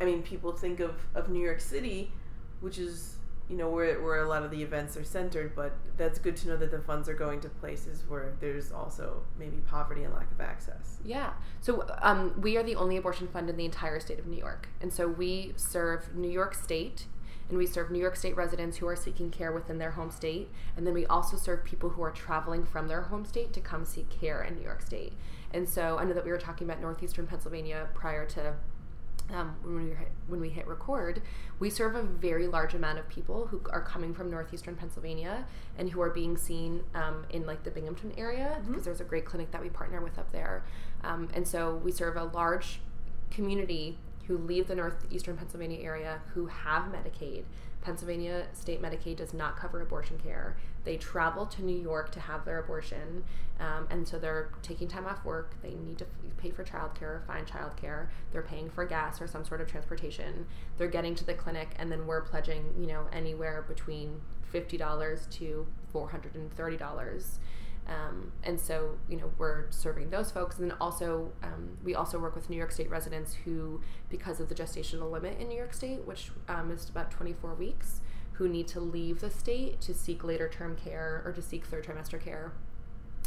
[0.00, 2.10] I mean, people think of, of New York City,
[2.60, 3.16] which is,
[3.48, 6.48] you know, where, where a lot of the events are centered, but that's good to
[6.48, 10.30] know that the funds are going to places where there's also maybe poverty and lack
[10.32, 10.98] of access.
[11.04, 11.32] Yeah.
[11.60, 14.68] So um, we are the only abortion fund in the entire state of New York.
[14.80, 17.06] And so we serve New York State
[17.48, 20.50] and we serve New York State residents who are seeking care within their home state.
[20.76, 23.84] And then we also serve people who are traveling from their home state to come
[23.84, 25.12] seek care in New York State.
[25.52, 28.54] And so I know that we were talking about northeastern Pennsylvania prior to
[29.32, 31.22] um, when we hit, when we hit record,
[31.58, 35.44] we serve a very large amount of people who are coming from northeastern Pennsylvania
[35.78, 39.24] and who are being seen um, in like the Binghamton area because there's a great
[39.24, 40.64] clinic that we partner with up there,
[41.02, 42.80] um, and so we serve a large
[43.30, 47.44] community who leave the northeastern Pennsylvania area who have Medicaid.
[47.80, 50.56] Pennsylvania state Medicaid does not cover abortion care.
[50.84, 53.22] They travel to New York to have their abortion,
[53.60, 55.54] um, and so they're taking time off work.
[55.62, 58.08] They need to f- pay for childcare, find childcare.
[58.32, 60.46] They're paying for gas or some sort of transportation.
[60.78, 65.26] They're getting to the clinic, and then we're pledging, you know, anywhere between fifty dollars
[65.32, 67.38] to four hundred and thirty dollars.
[67.88, 70.58] Um, and so, you know, we're serving those folks.
[70.58, 74.48] And then also, um, we also work with New York State residents who, because of
[74.48, 78.00] the gestational limit in New York State, which um, is about 24 weeks,
[78.32, 81.86] who need to leave the state to seek later term care or to seek third
[81.86, 82.52] trimester care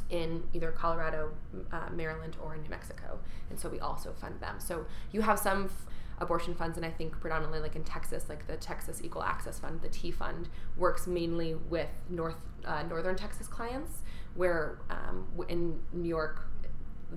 [0.10, 1.32] in either Colorado,
[1.72, 3.20] uh, Maryland, or in New Mexico.
[3.50, 4.60] And so we also fund them.
[4.60, 5.86] So you have some f-
[6.20, 9.82] abortion funds, and I think predominantly like in Texas, like the Texas Equal Access Fund,
[9.82, 14.02] the TEA Fund, works mainly with North uh, Northern Texas clients,
[14.36, 16.46] where um, in New York,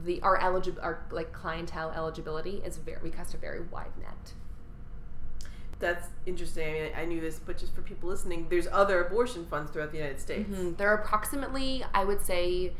[0.04, 4.32] the our eligible our like clientele eligibility is very we cast a very wide net.
[5.78, 6.68] That's interesting.
[6.68, 9.90] I mean, I knew this, but just for people listening, there's other abortion funds throughout
[9.90, 10.48] the United States.
[10.48, 10.76] Mhm.
[10.76, 12.72] There are approximately, I would say,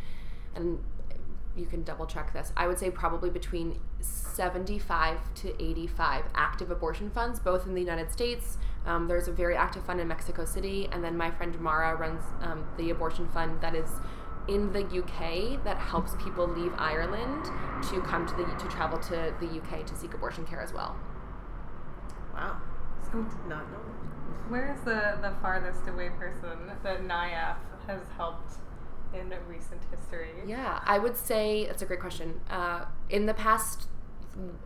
[0.54, 0.78] and
[1.56, 7.10] you can double check this, I would say probably between 75 to 85 active abortion
[7.10, 8.56] funds, both in the United States.
[8.86, 12.22] Um, there's a very active fund in Mexico City, and then my friend Mara runs
[12.40, 13.90] um, the abortion fund that is
[14.48, 17.44] in the UK that helps people leave Ireland
[17.90, 20.96] to come to the to travel to the UK to seek abortion care as well.
[22.34, 22.56] Wow.
[23.04, 23.78] So Did not know.
[23.78, 24.50] That.
[24.50, 28.54] where is the, the farthest away person that NYAAF has helped
[29.14, 30.30] in recent history?
[30.46, 32.40] Yeah, I would say that's a great question.
[32.48, 33.88] Uh, in the past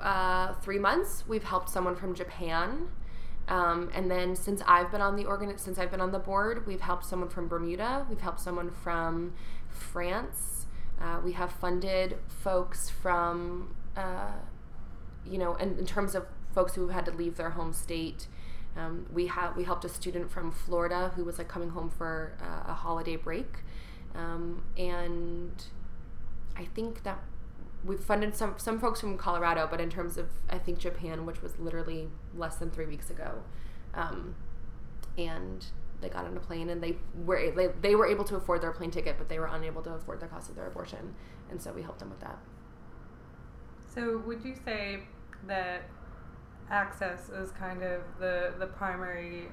[0.00, 2.88] uh, three months, we've helped someone from Japan,
[3.48, 6.66] um, and then since I've been on the organ, since I've been on the board,
[6.66, 8.06] we've helped someone from Bermuda.
[8.08, 9.34] We've helped someone from
[9.76, 10.66] France.
[11.00, 14.32] Uh, we have funded folks from, uh,
[15.26, 18.26] you know, in, in terms of folks who had to leave their home state.
[18.76, 22.36] Um, we have we helped a student from Florida who was like coming home for
[22.42, 23.58] uh, a holiday break,
[24.14, 25.64] um, and
[26.56, 27.18] I think that
[27.84, 31.42] we've funded some some folks from Colorado, but in terms of I think Japan, which
[31.42, 33.42] was literally less than three weeks ago,
[33.94, 34.34] um,
[35.16, 35.64] and
[36.00, 38.72] they got on a plane and they were they, they were able to afford their
[38.72, 41.14] plane ticket, but they were unable to afford the cost of their abortion,
[41.50, 42.38] and so we helped them with that.
[43.86, 45.00] So would you say
[45.46, 45.82] that
[46.70, 49.48] access is kind of the the primary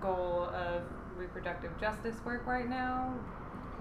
[0.00, 0.82] goal of
[1.16, 3.14] reproductive justice work right now?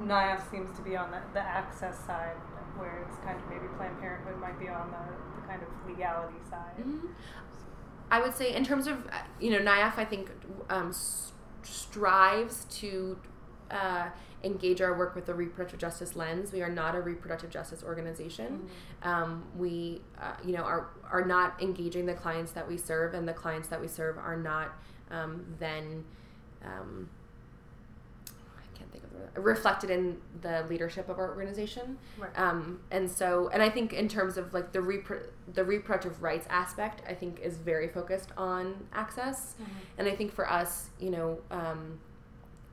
[0.02, 2.36] NYAAF seems to be on the, the access side,
[2.78, 6.38] where it's kind of maybe Planned Parenthood might be on the, the kind of legality
[6.50, 6.86] side.
[8.12, 10.32] I would say, in terms of uh, you know, NYAAF, I think
[10.70, 10.94] um,
[11.64, 13.18] strives to
[13.72, 14.10] uh,
[14.44, 16.52] engage our work with a reproductive justice lens.
[16.52, 18.68] We are not a reproductive justice organization.
[19.04, 23.28] Um, we, uh, you know, are are not engaging the clients that we serve, and
[23.28, 24.72] the clients that we serve are not
[25.12, 26.06] um, then.
[26.64, 27.10] Um,
[28.28, 31.98] I can't think of the word, reflected in the leadership of our organization.
[32.18, 32.38] Right.
[32.38, 36.48] Um, and so, and I think in terms of like the repro- the reproductive rights
[36.50, 39.56] aspect, I think is very focused on access.
[39.98, 42.00] And I think for us, you know, um,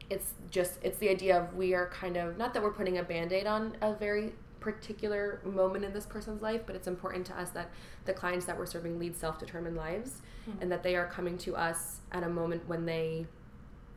[0.09, 3.03] it's just it's the idea of we are kind of not that we're putting a
[3.03, 7.51] band-aid on a very particular moment in this person's life, but it's important to us
[7.51, 7.71] that
[8.05, 10.23] the clients that we're serving lead self-determined lives,
[10.61, 13.27] and that they are coming to us at a moment when they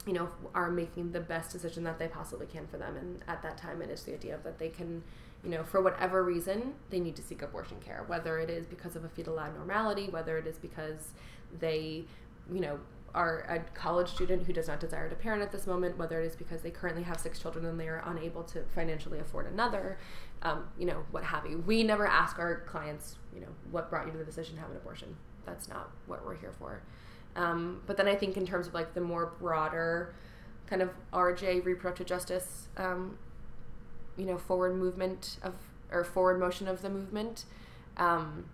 [0.10, 2.98] you know, are making the best decision that they possibly can for them.
[2.98, 5.04] And at that time, it is the idea of that they can,
[5.44, 8.96] you know, for whatever reason, they need to seek abortion care, whether it is because
[8.96, 11.10] of a fetal abnormality, whether it is because
[11.60, 12.06] they,
[12.52, 12.80] you know,
[13.14, 16.26] are a college student who does not desire to parent at this moment, whether it
[16.26, 20.00] is because they currently have six children and they are unable to financially afford another,
[20.42, 21.64] um, you know, what have you.
[21.68, 24.72] We never ask our clients, you know, what brought you to the decision to have
[24.72, 25.16] an abortion.
[25.46, 26.82] That's not what we're here for.
[27.40, 30.14] Um, but then I think in terms of like the more broader
[30.68, 33.18] kind of RJ reproductive justice, um,
[34.18, 35.54] you know, forward movement of
[35.90, 37.46] or forward motion of the movement.
[37.96, 38.46] Um,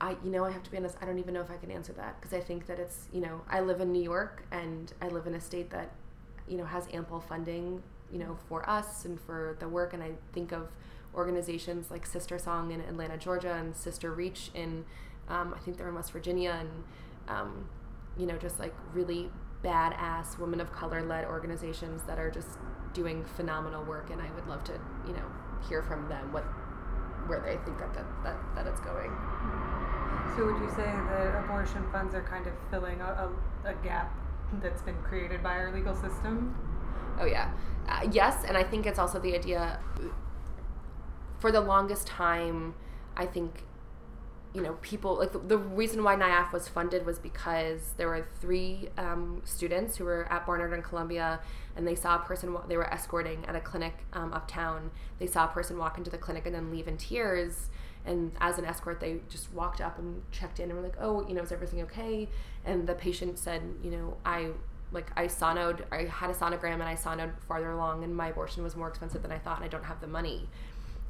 [0.00, 0.96] I, you know, I have to be honest.
[1.00, 3.20] I don't even know if I can answer that because I think that it's, you
[3.20, 5.92] know, I live in New York and I live in a state that,
[6.48, 7.80] you know, has ample funding,
[8.12, 9.94] you know, for us and for the work.
[9.94, 10.68] And I think of
[11.14, 14.84] organizations like Sister Song in Atlanta, Georgia, and Sister Reach in,
[15.28, 16.84] um, I think they're in West Virginia, and
[17.28, 17.68] um,
[18.18, 19.30] you know, just like really
[19.64, 22.58] badass women of color led organizations that are just
[22.92, 24.10] doing phenomenal work.
[24.10, 24.72] And I would love to,
[25.06, 25.24] you know,
[25.68, 26.44] hear from them what
[27.26, 29.10] where they think that that, that, that it's going.
[30.36, 33.30] So would you say that abortion funds are kind of filling a,
[33.64, 34.14] a, a gap
[34.62, 36.54] that's been created by our legal system?
[37.18, 37.50] Oh yeah,
[37.88, 39.80] uh, yes, and I think it's also the idea.
[41.38, 42.74] For the longest time,
[43.16, 43.64] I think,
[44.56, 48.26] you know, people like the, the reason why NYAAF was funded was because there were
[48.40, 51.40] three um, students who were at Barnard and Columbia,
[51.76, 54.90] and they saw a person they were escorting at a clinic um, uptown.
[55.18, 57.68] They saw a person walk into the clinic and then leave in tears.
[58.06, 61.28] And as an escort, they just walked up and checked in and were like, "Oh,
[61.28, 62.26] you know, is everything okay?"
[62.64, 64.52] And the patient said, "You know, I
[64.90, 68.62] like I sonoed, I had a sonogram and I sonoed farther along, and my abortion
[68.62, 70.48] was more expensive than I thought, and I don't have the money."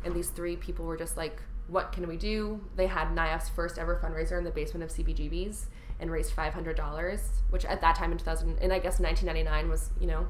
[0.04, 3.78] And these three people were just like, "What can we do?" They had NYAAF's first
[3.78, 5.66] ever fundraiser in the basement of CBGB's
[5.98, 9.00] and raised five hundred dollars, which at that time in two thousand, and I guess
[9.00, 10.26] nineteen ninety nine was, you know,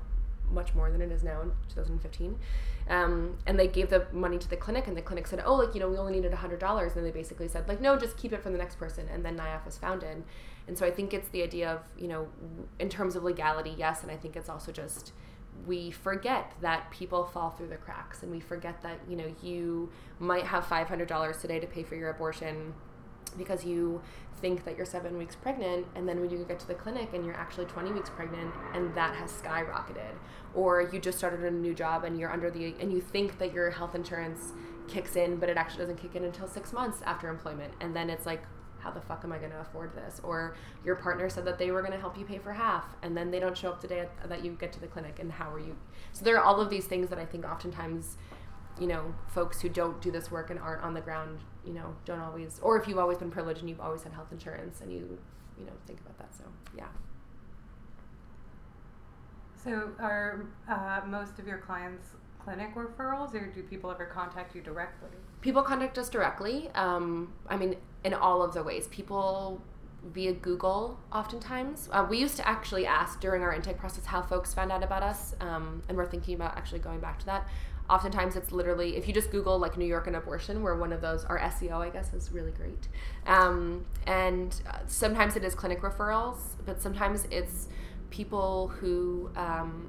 [0.51, 2.39] much more than it is now in 2015.
[2.89, 5.75] Um, and they gave the money to the clinic, and the clinic said, "Oh, like
[5.75, 8.33] you know, we only needed hundred dollars." And they basically said, "Like, no, just keep
[8.33, 10.23] it for the next person." And then NYAAF was founded,
[10.69, 12.29] and so I think it's the idea of you know,
[12.79, 15.13] in terms of legality, yes, and I think it's also just
[15.67, 19.91] we forget that people fall through the cracks, and we forget that you know you
[20.19, 22.75] might have five hundred dollars today to pay for your abortion
[23.37, 24.01] because you
[24.41, 27.25] think that you're seven weeks pregnant and then when you get to the clinic and
[27.25, 30.15] you're actually 20 weeks pregnant and that has skyrocketed.
[30.55, 33.53] Or you just started a new job and you're under the and you think that
[33.53, 34.53] your health insurance
[34.89, 37.73] kicks in but it actually doesn't kick in until six months after employment.
[37.81, 38.43] And then it's like
[38.87, 41.71] how the fuck am i going to afford this or your partner said that they
[41.71, 43.89] were going to help you pay for half and then they don't show up the
[43.89, 45.77] day that you get to the clinic and how are you
[46.13, 48.17] so there are all of these things that i think oftentimes
[48.79, 51.95] you know, folks who don't do this work and aren't on the ground, you know,
[52.05, 54.93] don't always, or if you've always been privileged and you've always had health insurance and
[54.93, 55.19] you
[55.59, 56.35] you know think about that.
[56.37, 56.45] So
[56.77, 56.89] yeah.
[59.65, 62.09] So, are uh, most of your clients
[62.39, 65.09] clinic referrals, or do people ever contact you directly?
[65.41, 66.71] People contact us directly.
[66.75, 67.77] Um, I mean,
[68.07, 68.87] in all of the ways.
[68.87, 69.61] People
[70.05, 71.89] via Google, oftentimes.
[71.93, 75.03] Uh, we used to actually ask during our intake process how folks found out about
[75.03, 77.49] us, um, and we're thinking about actually going back to that.
[77.91, 81.01] Oftentimes, it's literally if you just Google like New York and abortion, we're one of
[81.01, 81.25] those.
[81.25, 82.89] Our SEO, I guess, is really great.
[83.27, 87.69] Um, and uh, sometimes it is clinic referrals, but sometimes it's
[88.11, 89.89] people who um,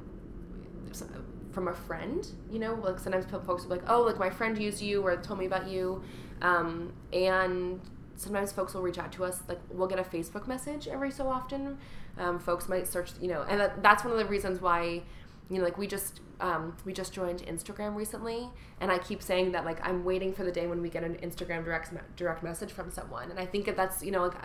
[1.57, 4.61] from a friend you know like sometimes folks will be like oh like my friend
[4.61, 6.03] used you or told me about you
[6.43, 7.81] um, and
[8.15, 11.27] sometimes folks will reach out to us like we'll get a facebook message every so
[11.27, 11.79] often.
[12.19, 15.01] Um, folks might search you know and that, that's one of the reasons why
[15.49, 18.47] you know like we just um, we just joined instagram recently
[18.79, 21.15] and i keep saying that like i'm waiting for the day when we get an
[21.23, 24.35] instagram direct direct message from someone and i think that that's you know like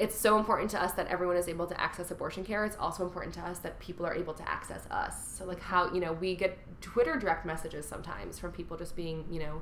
[0.00, 2.64] it's so important to us that everyone is able to access abortion care.
[2.64, 5.36] It's also important to us that people are able to access us.
[5.36, 9.26] So, like, how, you know, we get Twitter direct messages sometimes from people just being,
[9.30, 9.60] you know,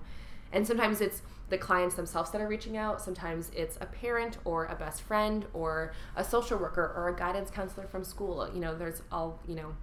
[0.52, 3.00] and sometimes it's the clients themselves that are reaching out.
[3.00, 7.50] Sometimes it's a parent or a best friend or a social worker or a guidance
[7.50, 8.48] counselor from school.
[8.54, 9.74] You know, there's all, you know,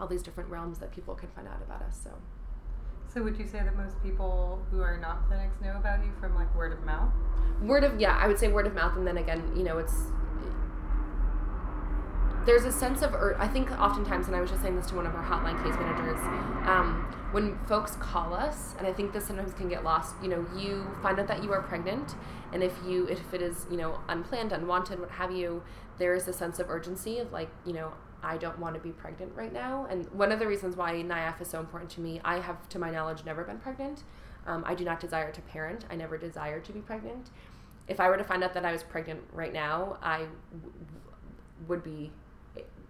[0.00, 2.00] all these different realms that people can find out about us.
[2.02, 2.10] So,
[3.14, 6.34] so would you say that most people who are not clinics know about you from
[6.34, 7.12] like word of mouth?
[7.62, 9.94] Word of yeah, I would say word of mouth, and then again, you know, it's
[12.44, 15.06] there's a sense of I think oftentimes, and I was just saying this to one
[15.06, 16.18] of our hotline case managers,
[16.68, 20.16] um, when folks call us, and I think this sometimes can get lost.
[20.20, 22.16] You know, you find out that you are pregnant,
[22.52, 25.62] and if you if it is you know unplanned, unwanted, what have you,
[25.98, 27.92] there is a sense of urgency of like you know
[28.24, 29.86] I don't want to be pregnant right now.
[29.90, 32.78] And one of the reasons why NYAAF is so important to me, I have, to
[32.78, 34.04] my knowledge, never been pregnant.
[34.46, 35.84] Um, I do not desire to parent.
[35.90, 37.30] I never desired to be pregnant.
[37.86, 40.72] If I were to find out that I was pregnant right now, I w-
[41.68, 42.10] would be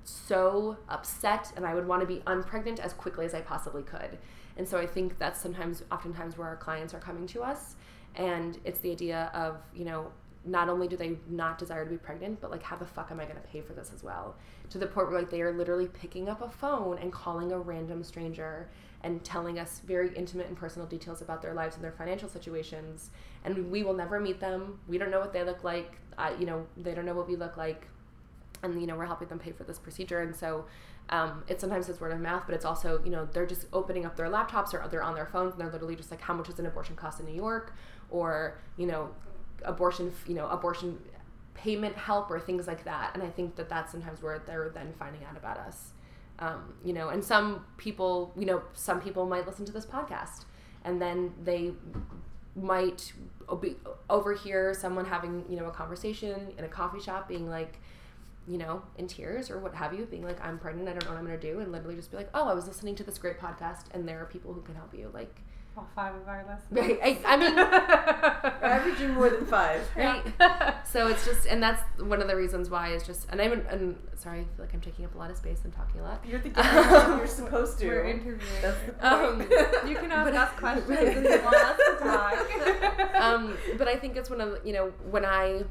[0.05, 4.18] so upset and I would want to be unpregnant as quickly as I possibly could.
[4.57, 7.76] And so I think that's sometimes, oftentimes, where our clients are coming to us.
[8.14, 10.12] And it's the idea of, you know,
[10.45, 13.20] not only do they not desire to be pregnant, but like, how the fuck am
[13.20, 14.36] I going to pay for this as well?
[14.70, 17.59] To the point where like they are literally picking up a phone and calling a
[17.59, 18.68] random stranger
[19.03, 23.11] and telling us very intimate and personal details about their lives and their financial situations.
[23.45, 24.80] And we will never meet them.
[24.88, 25.99] We don't know what they look like.
[26.16, 27.86] Uh, you know, they don't know what we look like.
[28.62, 30.20] And you know, we're helping them pay for this procedure.
[30.20, 30.64] And so,
[31.11, 34.07] um, it's sometimes it's word of mouth, but it's also you know they're just opening
[34.07, 36.47] up their laptops or they're on their phones and they're literally just like, how much
[36.47, 37.74] does an abortion cost in New York?
[38.11, 39.11] Or you know,
[39.64, 40.98] abortion, you know, abortion
[41.54, 43.12] payment help or things like that.
[43.14, 45.92] And I think that that's sometimes where they're then finding out about us.
[46.40, 50.44] Um, you know, and some people, you know, some people might listen to this podcast
[50.84, 51.72] and then they
[52.56, 53.12] might
[53.60, 53.76] be,
[54.10, 57.78] overhear someone having, you know, a conversation in a coffee shop being like,
[58.46, 61.10] you know, in tears or what have you, being like, I'm pregnant, I don't know
[61.10, 61.60] what I'm to do.
[61.60, 64.20] And literally just be like, oh, I was listening to this great podcast and there
[64.20, 65.10] are people who can help you.
[65.14, 65.40] Like,
[65.77, 66.99] all five of our listeners.
[67.01, 67.18] Right.
[67.25, 67.59] I, I mean,
[68.62, 69.83] averaging more than five.
[69.97, 70.22] Right.
[70.87, 73.97] so it's just, and that's one of the reasons why it's just, and I'm, and
[74.16, 76.25] sorry, I feel like I'm taking up a lot of space and talking a lot.
[76.27, 77.09] You're the guest.
[77.09, 77.87] you're supposed to.
[77.87, 78.41] We're interviewing.
[78.62, 79.07] That's the.
[79.07, 79.41] Um,
[79.89, 83.14] you can ask us questions and you want us to talk.
[83.20, 85.64] um, but I think it's one of the, you know, when I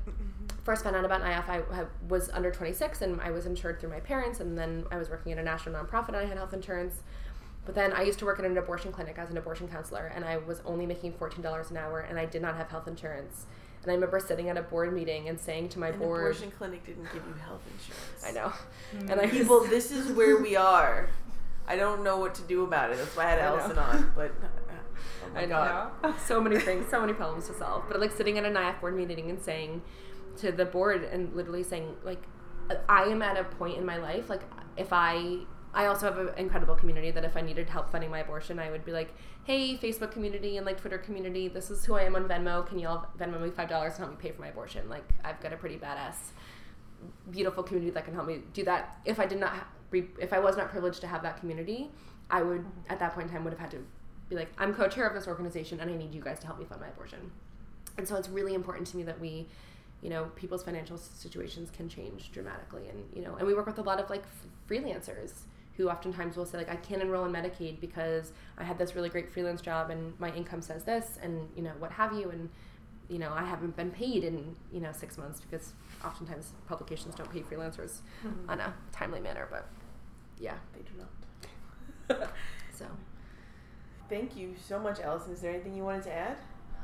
[0.64, 3.90] first found out about NYAAF, I, I was under 26 and I was insured through
[3.90, 6.54] my parents, and then I was working at a national nonprofit and I had health
[6.54, 7.02] insurance.
[7.66, 10.26] But then I used to work at an abortion clinic as an abortion counselor, and
[10.26, 13.46] I was only making $14 an hour, and I did not have health insurance.
[13.84, 16.52] And I remember sitting at a board meeting and saying to my an board, "Abortion
[16.52, 18.54] clinic didn't give you health insurance." I know.
[18.96, 19.12] Mm-hmm.
[19.12, 21.10] And I people, was, this is where we are.
[21.68, 22.98] I don't know what to do about it.
[22.98, 24.12] That's why I had I Alison on.
[24.16, 25.92] But oh I know
[26.26, 27.84] so many things, so many problems to solve.
[27.90, 29.82] But like sitting at an NYAAF board meeting and saying
[30.38, 32.24] to the board and literally saying like,
[32.88, 34.42] I am at a point in my life like
[34.78, 35.40] if I
[35.74, 38.70] I also have an incredible community that if I needed help funding my abortion, I
[38.70, 39.14] would be like,
[39.44, 42.66] hey, Facebook community and like Twitter community, this is who I am on Venmo.
[42.66, 44.88] Can you all Venmo me $5 and help me pay for my abortion?
[44.88, 46.16] Like, I've got a pretty badass,
[47.32, 49.00] beautiful community that can help me do that.
[49.04, 51.90] If I did not, if I was not privileged to have that community,
[52.30, 53.84] I would, at that point in time, would have had to
[54.30, 56.60] be like, I'm co chair of this organization and I need you guys to help
[56.60, 57.32] me fund my abortion.
[57.98, 59.48] And so it's really important to me that we,
[60.04, 62.90] you know, people's financial situations can change dramatically.
[62.90, 65.32] And, you know, and we work with a lot of like f- freelancers
[65.78, 69.10] who oftentimes will say like I can't enroll in Medicaid because I had this really
[69.10, 72.50] great freelance job and my income says this and you know what have you and
[73.10, 75.74] you know I haven't been paid in you know six months because
[76.06, 78.50] oftentimes publications don't pay freelancers mm-hmm.
[78.50, 79.68] on a timely manner but
[80.40, 80.56] yeah.
[80.74, 82.30] They do not.
[82.78, 82.86] So.
[84.10, 85.34] Thank you so much Alison.
[85.34, 86.38] Is there anything you wanted to add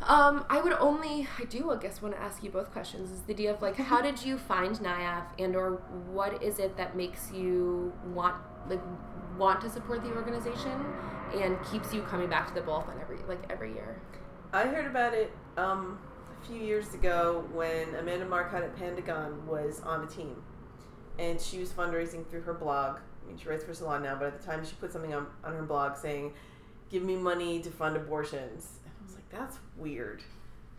[0.07, 3.11] Um, I would only, I do, I guess, want to ask you both questions.
[3.11, 5.81] Is the idea of like, how did you find NYAAF, and or
[6.11, 8.35] what is it that makes you want,
[8.69, 8.81] like,
[9.37, 10.85] want to support the organization,
[11.35, 14.01] and keeps you coming back to the Bowl-a-thon every, like, every year?
[14.53, 15.99] I heard about it um,
[16.41, 20.41] a few years ago when Amanda Marcotte at Pandagon was on a team,
[21.19, 22.97] and she was fundraising through her blog.
[22.97, 25.27] I mean, she writes for Salon now, but at the time she put something on,
[25.43, 26.33] on her blog saying,
[26.89, 28.78] "Give me money to fund abortions."
[29.29, 30.23] "That's weird.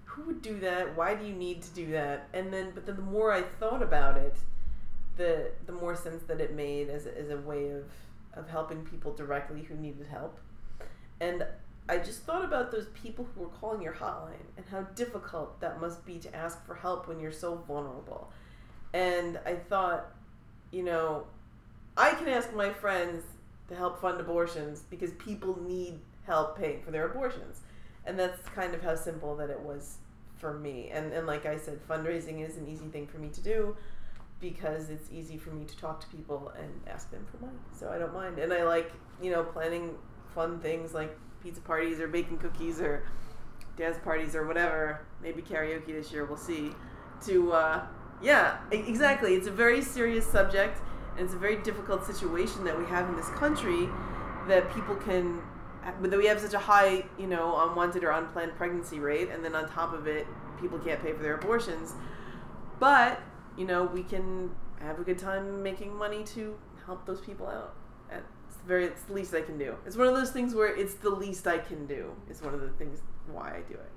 [0.04, 0.96] Who would do that?
[0.96, 3.82] Why do you need to do that?" And then, but then the more I thought
[3.82, 4.36] about it,
[5.16, 7.84] the the more sense that it made as a, as a way of
[8.34, 10.38] of helping people directly who needed help.
[11.20, 11.46] And
[11.88, 15.80] I just thought about those people who were calling your hotline and how difficult that
[15.80, 18.30] must be to ask for help when you're so vulnerable.
[18.92, 20.12] And I thought,
[20.70, 21.26] you know,
[21.96, 23.24] I can ask my friends
[23.68, 27.60] to help fund abortions because people need help paying for their abortions.
[28.06, 29.98] And that's kind of how simple that it was
[30.38, 30.90] for me.
[30.92, 33.76] And and like I said, fundraising is an easy thing for me to do
[34.40, 37.58] because it's easy for me to talk to people and ask them for money.
[37.78, 38.38] So I don't mind.
[38.38, 38.90] And I like,
[39.22, 39.94] you know, planning
[40.34, 43.04] fun things like pizza parties or baking cookies or
[43.76, 45.00] dance parties or whatever.
[45.22, 46.24] Maybe karaoke this year.
[46.24, 46.72] We'll see.
[47.26, 47.82] To uh,
[48.22, 49.34] yeah, exactly.
[49.34, 50.80] It's a very serious subject,
[51.16, 53.88] and it's a very difficult situation that we have in this country
[54.48, 55.40] that people can.
[55.82, 59.54] That we have such a high, you know, unwanted or unplanned pregnancy rate, and then
[59.54, 60.26] on top of it,
[60.60, 61.94] people can't pay for their abortions.
[62.78, 63.20] But
[63.56, 64.50] you know, we can
[64.80, 67.74] have a good time making money to help those people out.
[68.10, 69.76] It's the very it's the least I can do.
[69.86, 72.12] It's one of those things where it's the least I can do.
[72.28, 73.00] It's one of the things
[73.30, 73.90] why I do it.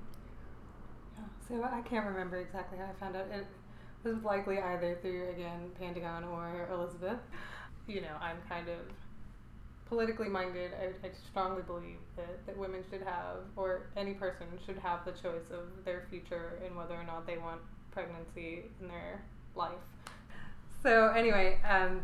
[1.18, 1.24] Yeah.
[1.48, 3.26] So I can't remember exactly how I found out.
[3.32, 3.48] It
[4.04, 7.20] was likely either through again Pandagon or Elizabeth.
[7.88, 8.78] You know, I'm kind of
[9.86, 10.72] politically minded.
[10.80, 15.12] I, I strongly believe that, that women should have, or any person should have the
[15.12, 17.62] choice of their future and whether or not they want
[17.92, 19.24] pregnancy in their
[19.56, 19.72] life.
[20.82, 22.02] So anyway, um,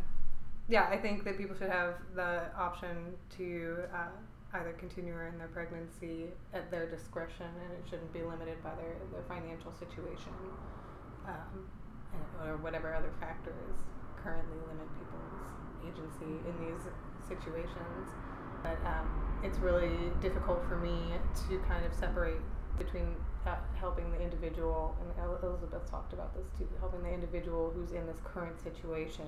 [0.67, 4.09] yeah, I think that people should have the option to uh,
[4.53, 8.95] either continue in their pregnancy at their discretion, and it shouldn't be limited by their,
[9.11, 10.33] their financial situation
[11.27, 11.67] um,
[12.43, 13.75] or whatever other factors
[14.23, 15.39] currently limit people's
[15.85, 16.85] agency in these
[17.29, 18.09] situations.
[18.61, 19.07] But um,
[19.43, 21.13] it's really difficult for me
[21.47, 22.41] to kind of separate
[22.77, 23.15] between
[23.45, 28.05] uh, helping the individual, and Elizabeth talked about this too, helping the individual who's in
[28.05, 29.27] this current situation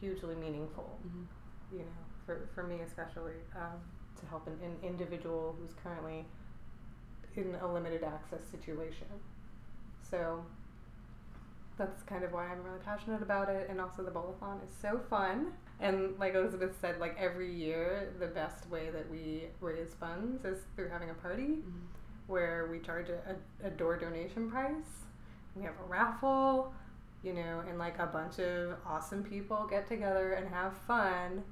[0.00, 0.98] hugely meaningful.
[1.06, 1.78] Mm-hmm.
[1.78, 3.80] You know, for, for me especially, um,
[4.20, 6.24] to help an, an individual who's currently
[7.36, 9.06] in a limited access situation.
[10.02, 10.44] So
[11.78, 13.68] that's kind of why I'm really passionate about it.
[13.68, 15.52] And also, the Bowl-a-thon is so fun.
[15.80, 20.58] And like Elizabeth said, like every year, the best way that we raise funds is
[20.74, 21.78] through having a party mm-hmm.
[22.26, 25.04] where we charge a, a, door donation price.
[25.54, 26.72] We have a raffle
[27.22, 31.42] you know, and like a bunch of awesome people get together and have fun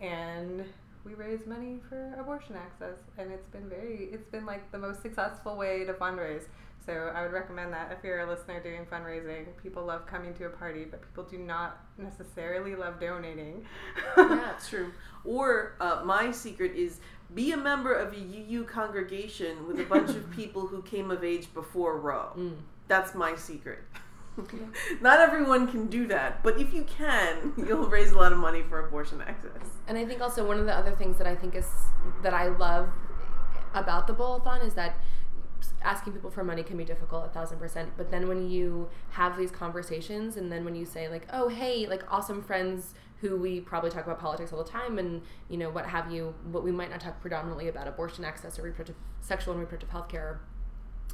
[0.00, 0.64] and
[1.04, 5.00] we raise money for abortion access and it's been very it's been like the most
[5.02, 6.44] successful way to fundraise
[6.84, 10.46] so i would recommend that if you're a listener doing fundraising people love coming to
[10.46, 13.64] a party but people do not necessarily love donating.
[14.16, 14.92] Yeah it's true.
[15.24, 17.00] Or uh, my secret is
[17.34, 21.24] be a member of a uu congregation with a bunch of people who came of
[21.24, 22.32] age before roe.
[22.36, 22.56] Mm.
[22.86, 23.80] that's my secret.
[25.00, 28.62] Not everyone can do that, but if you can, you'll raise a lot of money
[28.62, 29.50] for abortion access.
[29.88, 31.66] And I think also one of the other things that I think is
[32.22, 32.88] that I love
[33.74, 34.94] about the bowl-a-thon is that
[35.82, 39.36] asking people for money can be difficult a thousand percent but then when you have
[39.36, 43.60] these conversations and then when you say like oh hey like awesome friends who we
[43.60, 46.70] probably talk about politics all the time and you know what have you what we
[46.70, 50.40] might not talk predominantly about abortion access or reproductive sexual and reproductive health care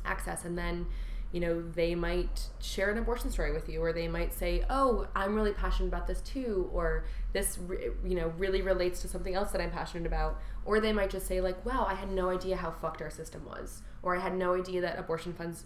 [0.05, 0.87] access and then
[1.35, 5.09] you know, they might share an abortion story with you, or they might say, "Oh,
[5.17, 7.59] I'm really passionate about this too," or "This,
[8.05, 11.27] you know, really relates to something else that I'm passionate about," or they might just
[11.27, 14.37] say, like, "Wow, I had no idea how fucked our system was," or "I had
[14.37, 15.65] no idea that abortion funds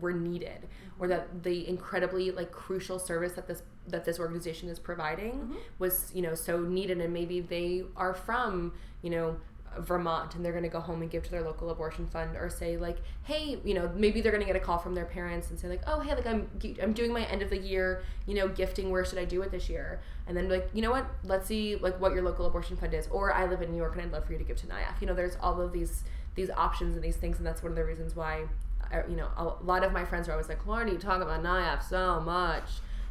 [0.00, 0.68] were needed,"
[0.98, 5.56] or that the incredibly like crucial service that this that this organization is providing mm-hmm.
[5.78, 8.72] was, you know, so needed, and maybe they are from,
[9.02, 9.36] you know
[9.78, 12.50] Vermont and they're going to go home and give to their local abortion fund or
[12.50, 15.50] say like hey you know maybe they're going to get a call from their parents
[15.50, 16.48] and say like oh hey like I'm
[16.82, 18.90] I'm doing my end of the year you know gifting.
[18.90, 20.00] Where should I do it this year?
[20.26, 21.06] And then like you know what?
[21.24, 23.08] Let's see like what your local abortion fund is.
[23.08, 25.00] Or I live in New York and I'd love for you to give to NYAAF
[25.00, 26.04] you know there's all of these
[26.34, 28.44] these options and these things and that's one of the reasons why
[28.90, 31.42] I, you know a lot of my friends are always like Lauren you talk about
[31.42, 32.64] NYAAF so much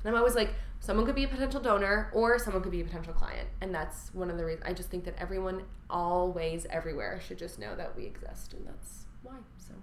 [0.03, 2.85] and I'm always like someone could be a potential donor or someone could be a
[2.85, 5.61] potential client and that's one of the reasons i just think that everyone
[5.91, 9.73] always everywhere should just know that we exist and that's why so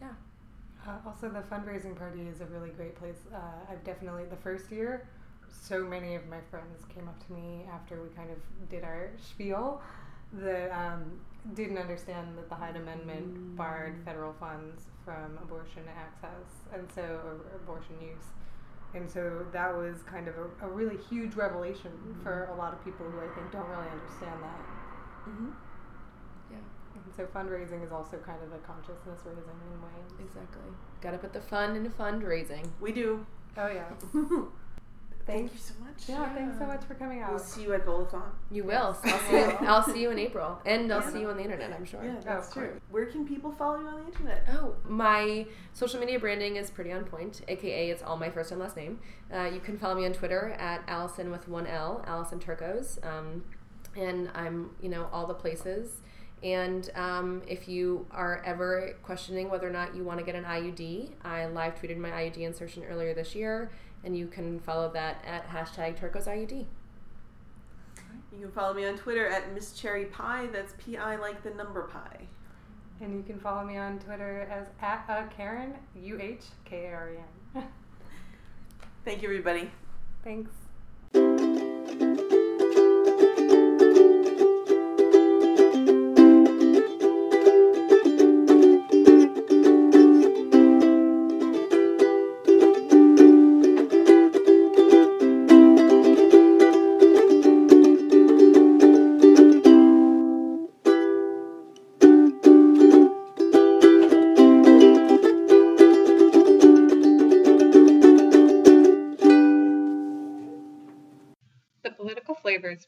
[0.00, 0.10] yeah.
[0.86, 3.18] Uh, also, the fundraising party is a really great place.
[3.34, 3.38] Uh,
[3.70, 5.08] I've definitely, the first year,
[5.50, 9.10] so many of my friends came up to me after we kind of did our
[9.20, 9.80] spiel
[10.34, 11.18] that um,
[11.54, 17.40] didn't understand that the Hyde Amendment barred federal funds from abortion access and so or
[17.54, 18.26] abortion use.
[18.94, 21.92] And so that was kind of a, a really huge revelation
[22.22, 24.60] for a lot of people who I think don't really understand that.
[25.28, 25.50] Mm-hmm.
[27.06, 30.12] And so fundraising is also kind of a consciousness raising in ways.
[30.20, 30.62] Exactly.
[31.00, 32.66] Got to put the fun into fundraising.
[32.80, 33.24] We do.
[33.56, 33.90] Oh yeah.
[35.26, 36.08] Thank you so much.
[36.08, 37.30] Yeah, thanks so much for coming out.
[37.30, 38.22] We'll see you at Bowl-a-thon.
[38.52, 38.94] You will.
[38.94, 39.42] So I'll see you.
[39.68, 41.10] I'll see you in April, and I'll Yeah.
[41.10, 41.72] see you on the internet.
[41.72, 42.04] I'm sure.
[42.04, 42.68] Yeah, that's of true.
[42.68, 42.80] course.
[42.90, 44.44] Where can people follow you on the internet?
[44.52, 47.40] Oh, my social media branding is pretty on point.
[47.48, 49.00] AKA, it's all my first and last name.
[49.34, 53.42] Uh, you can follow me on Twitter at Alison with one L, Alison Turkos, um,
[53.96, 56.02] and I'm you know all the places.
[56.42, 60.44] And um, if you are ever questioning whether or not you want to get an
[60.44, 63.70] IUD, I live tweeted my IUD insertion earlier this year,
[64.04, 66.64] and you can follow that at hashtag turkosIUD.
[68.32, 70.48] You can follow me on Twitter at Miss Cherry Pie.
[70.52, 72.26] That's P I like the number pi.
[73.00, 76.94] And you can follow me on Twitter as at uh, Karen U H K A
[76.94, 77.16] R E
[77.54, 77.64] N.
[79.04, 79.70] Thank you, everybody.
[80.24, 80.50] Thanks.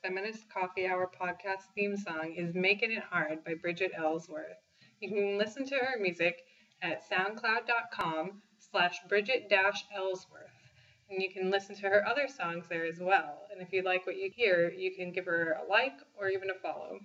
[0.08, 4.56] Feminist Coffee Hour podcast theme song is Making It Hard by Bridget Ellsworth.
[5.00, 6.38] You can listen to her music
[6.80, 9.52] at soundcloud.com slash Bridget
[9.94, 10.48] Ellsworth.
[11.10, 13.48] And you can listen to her other songs there as well.
[13.52, 16.48] And if you like what you hear, you can give her a like or even
[16.48, 17.00] a follow.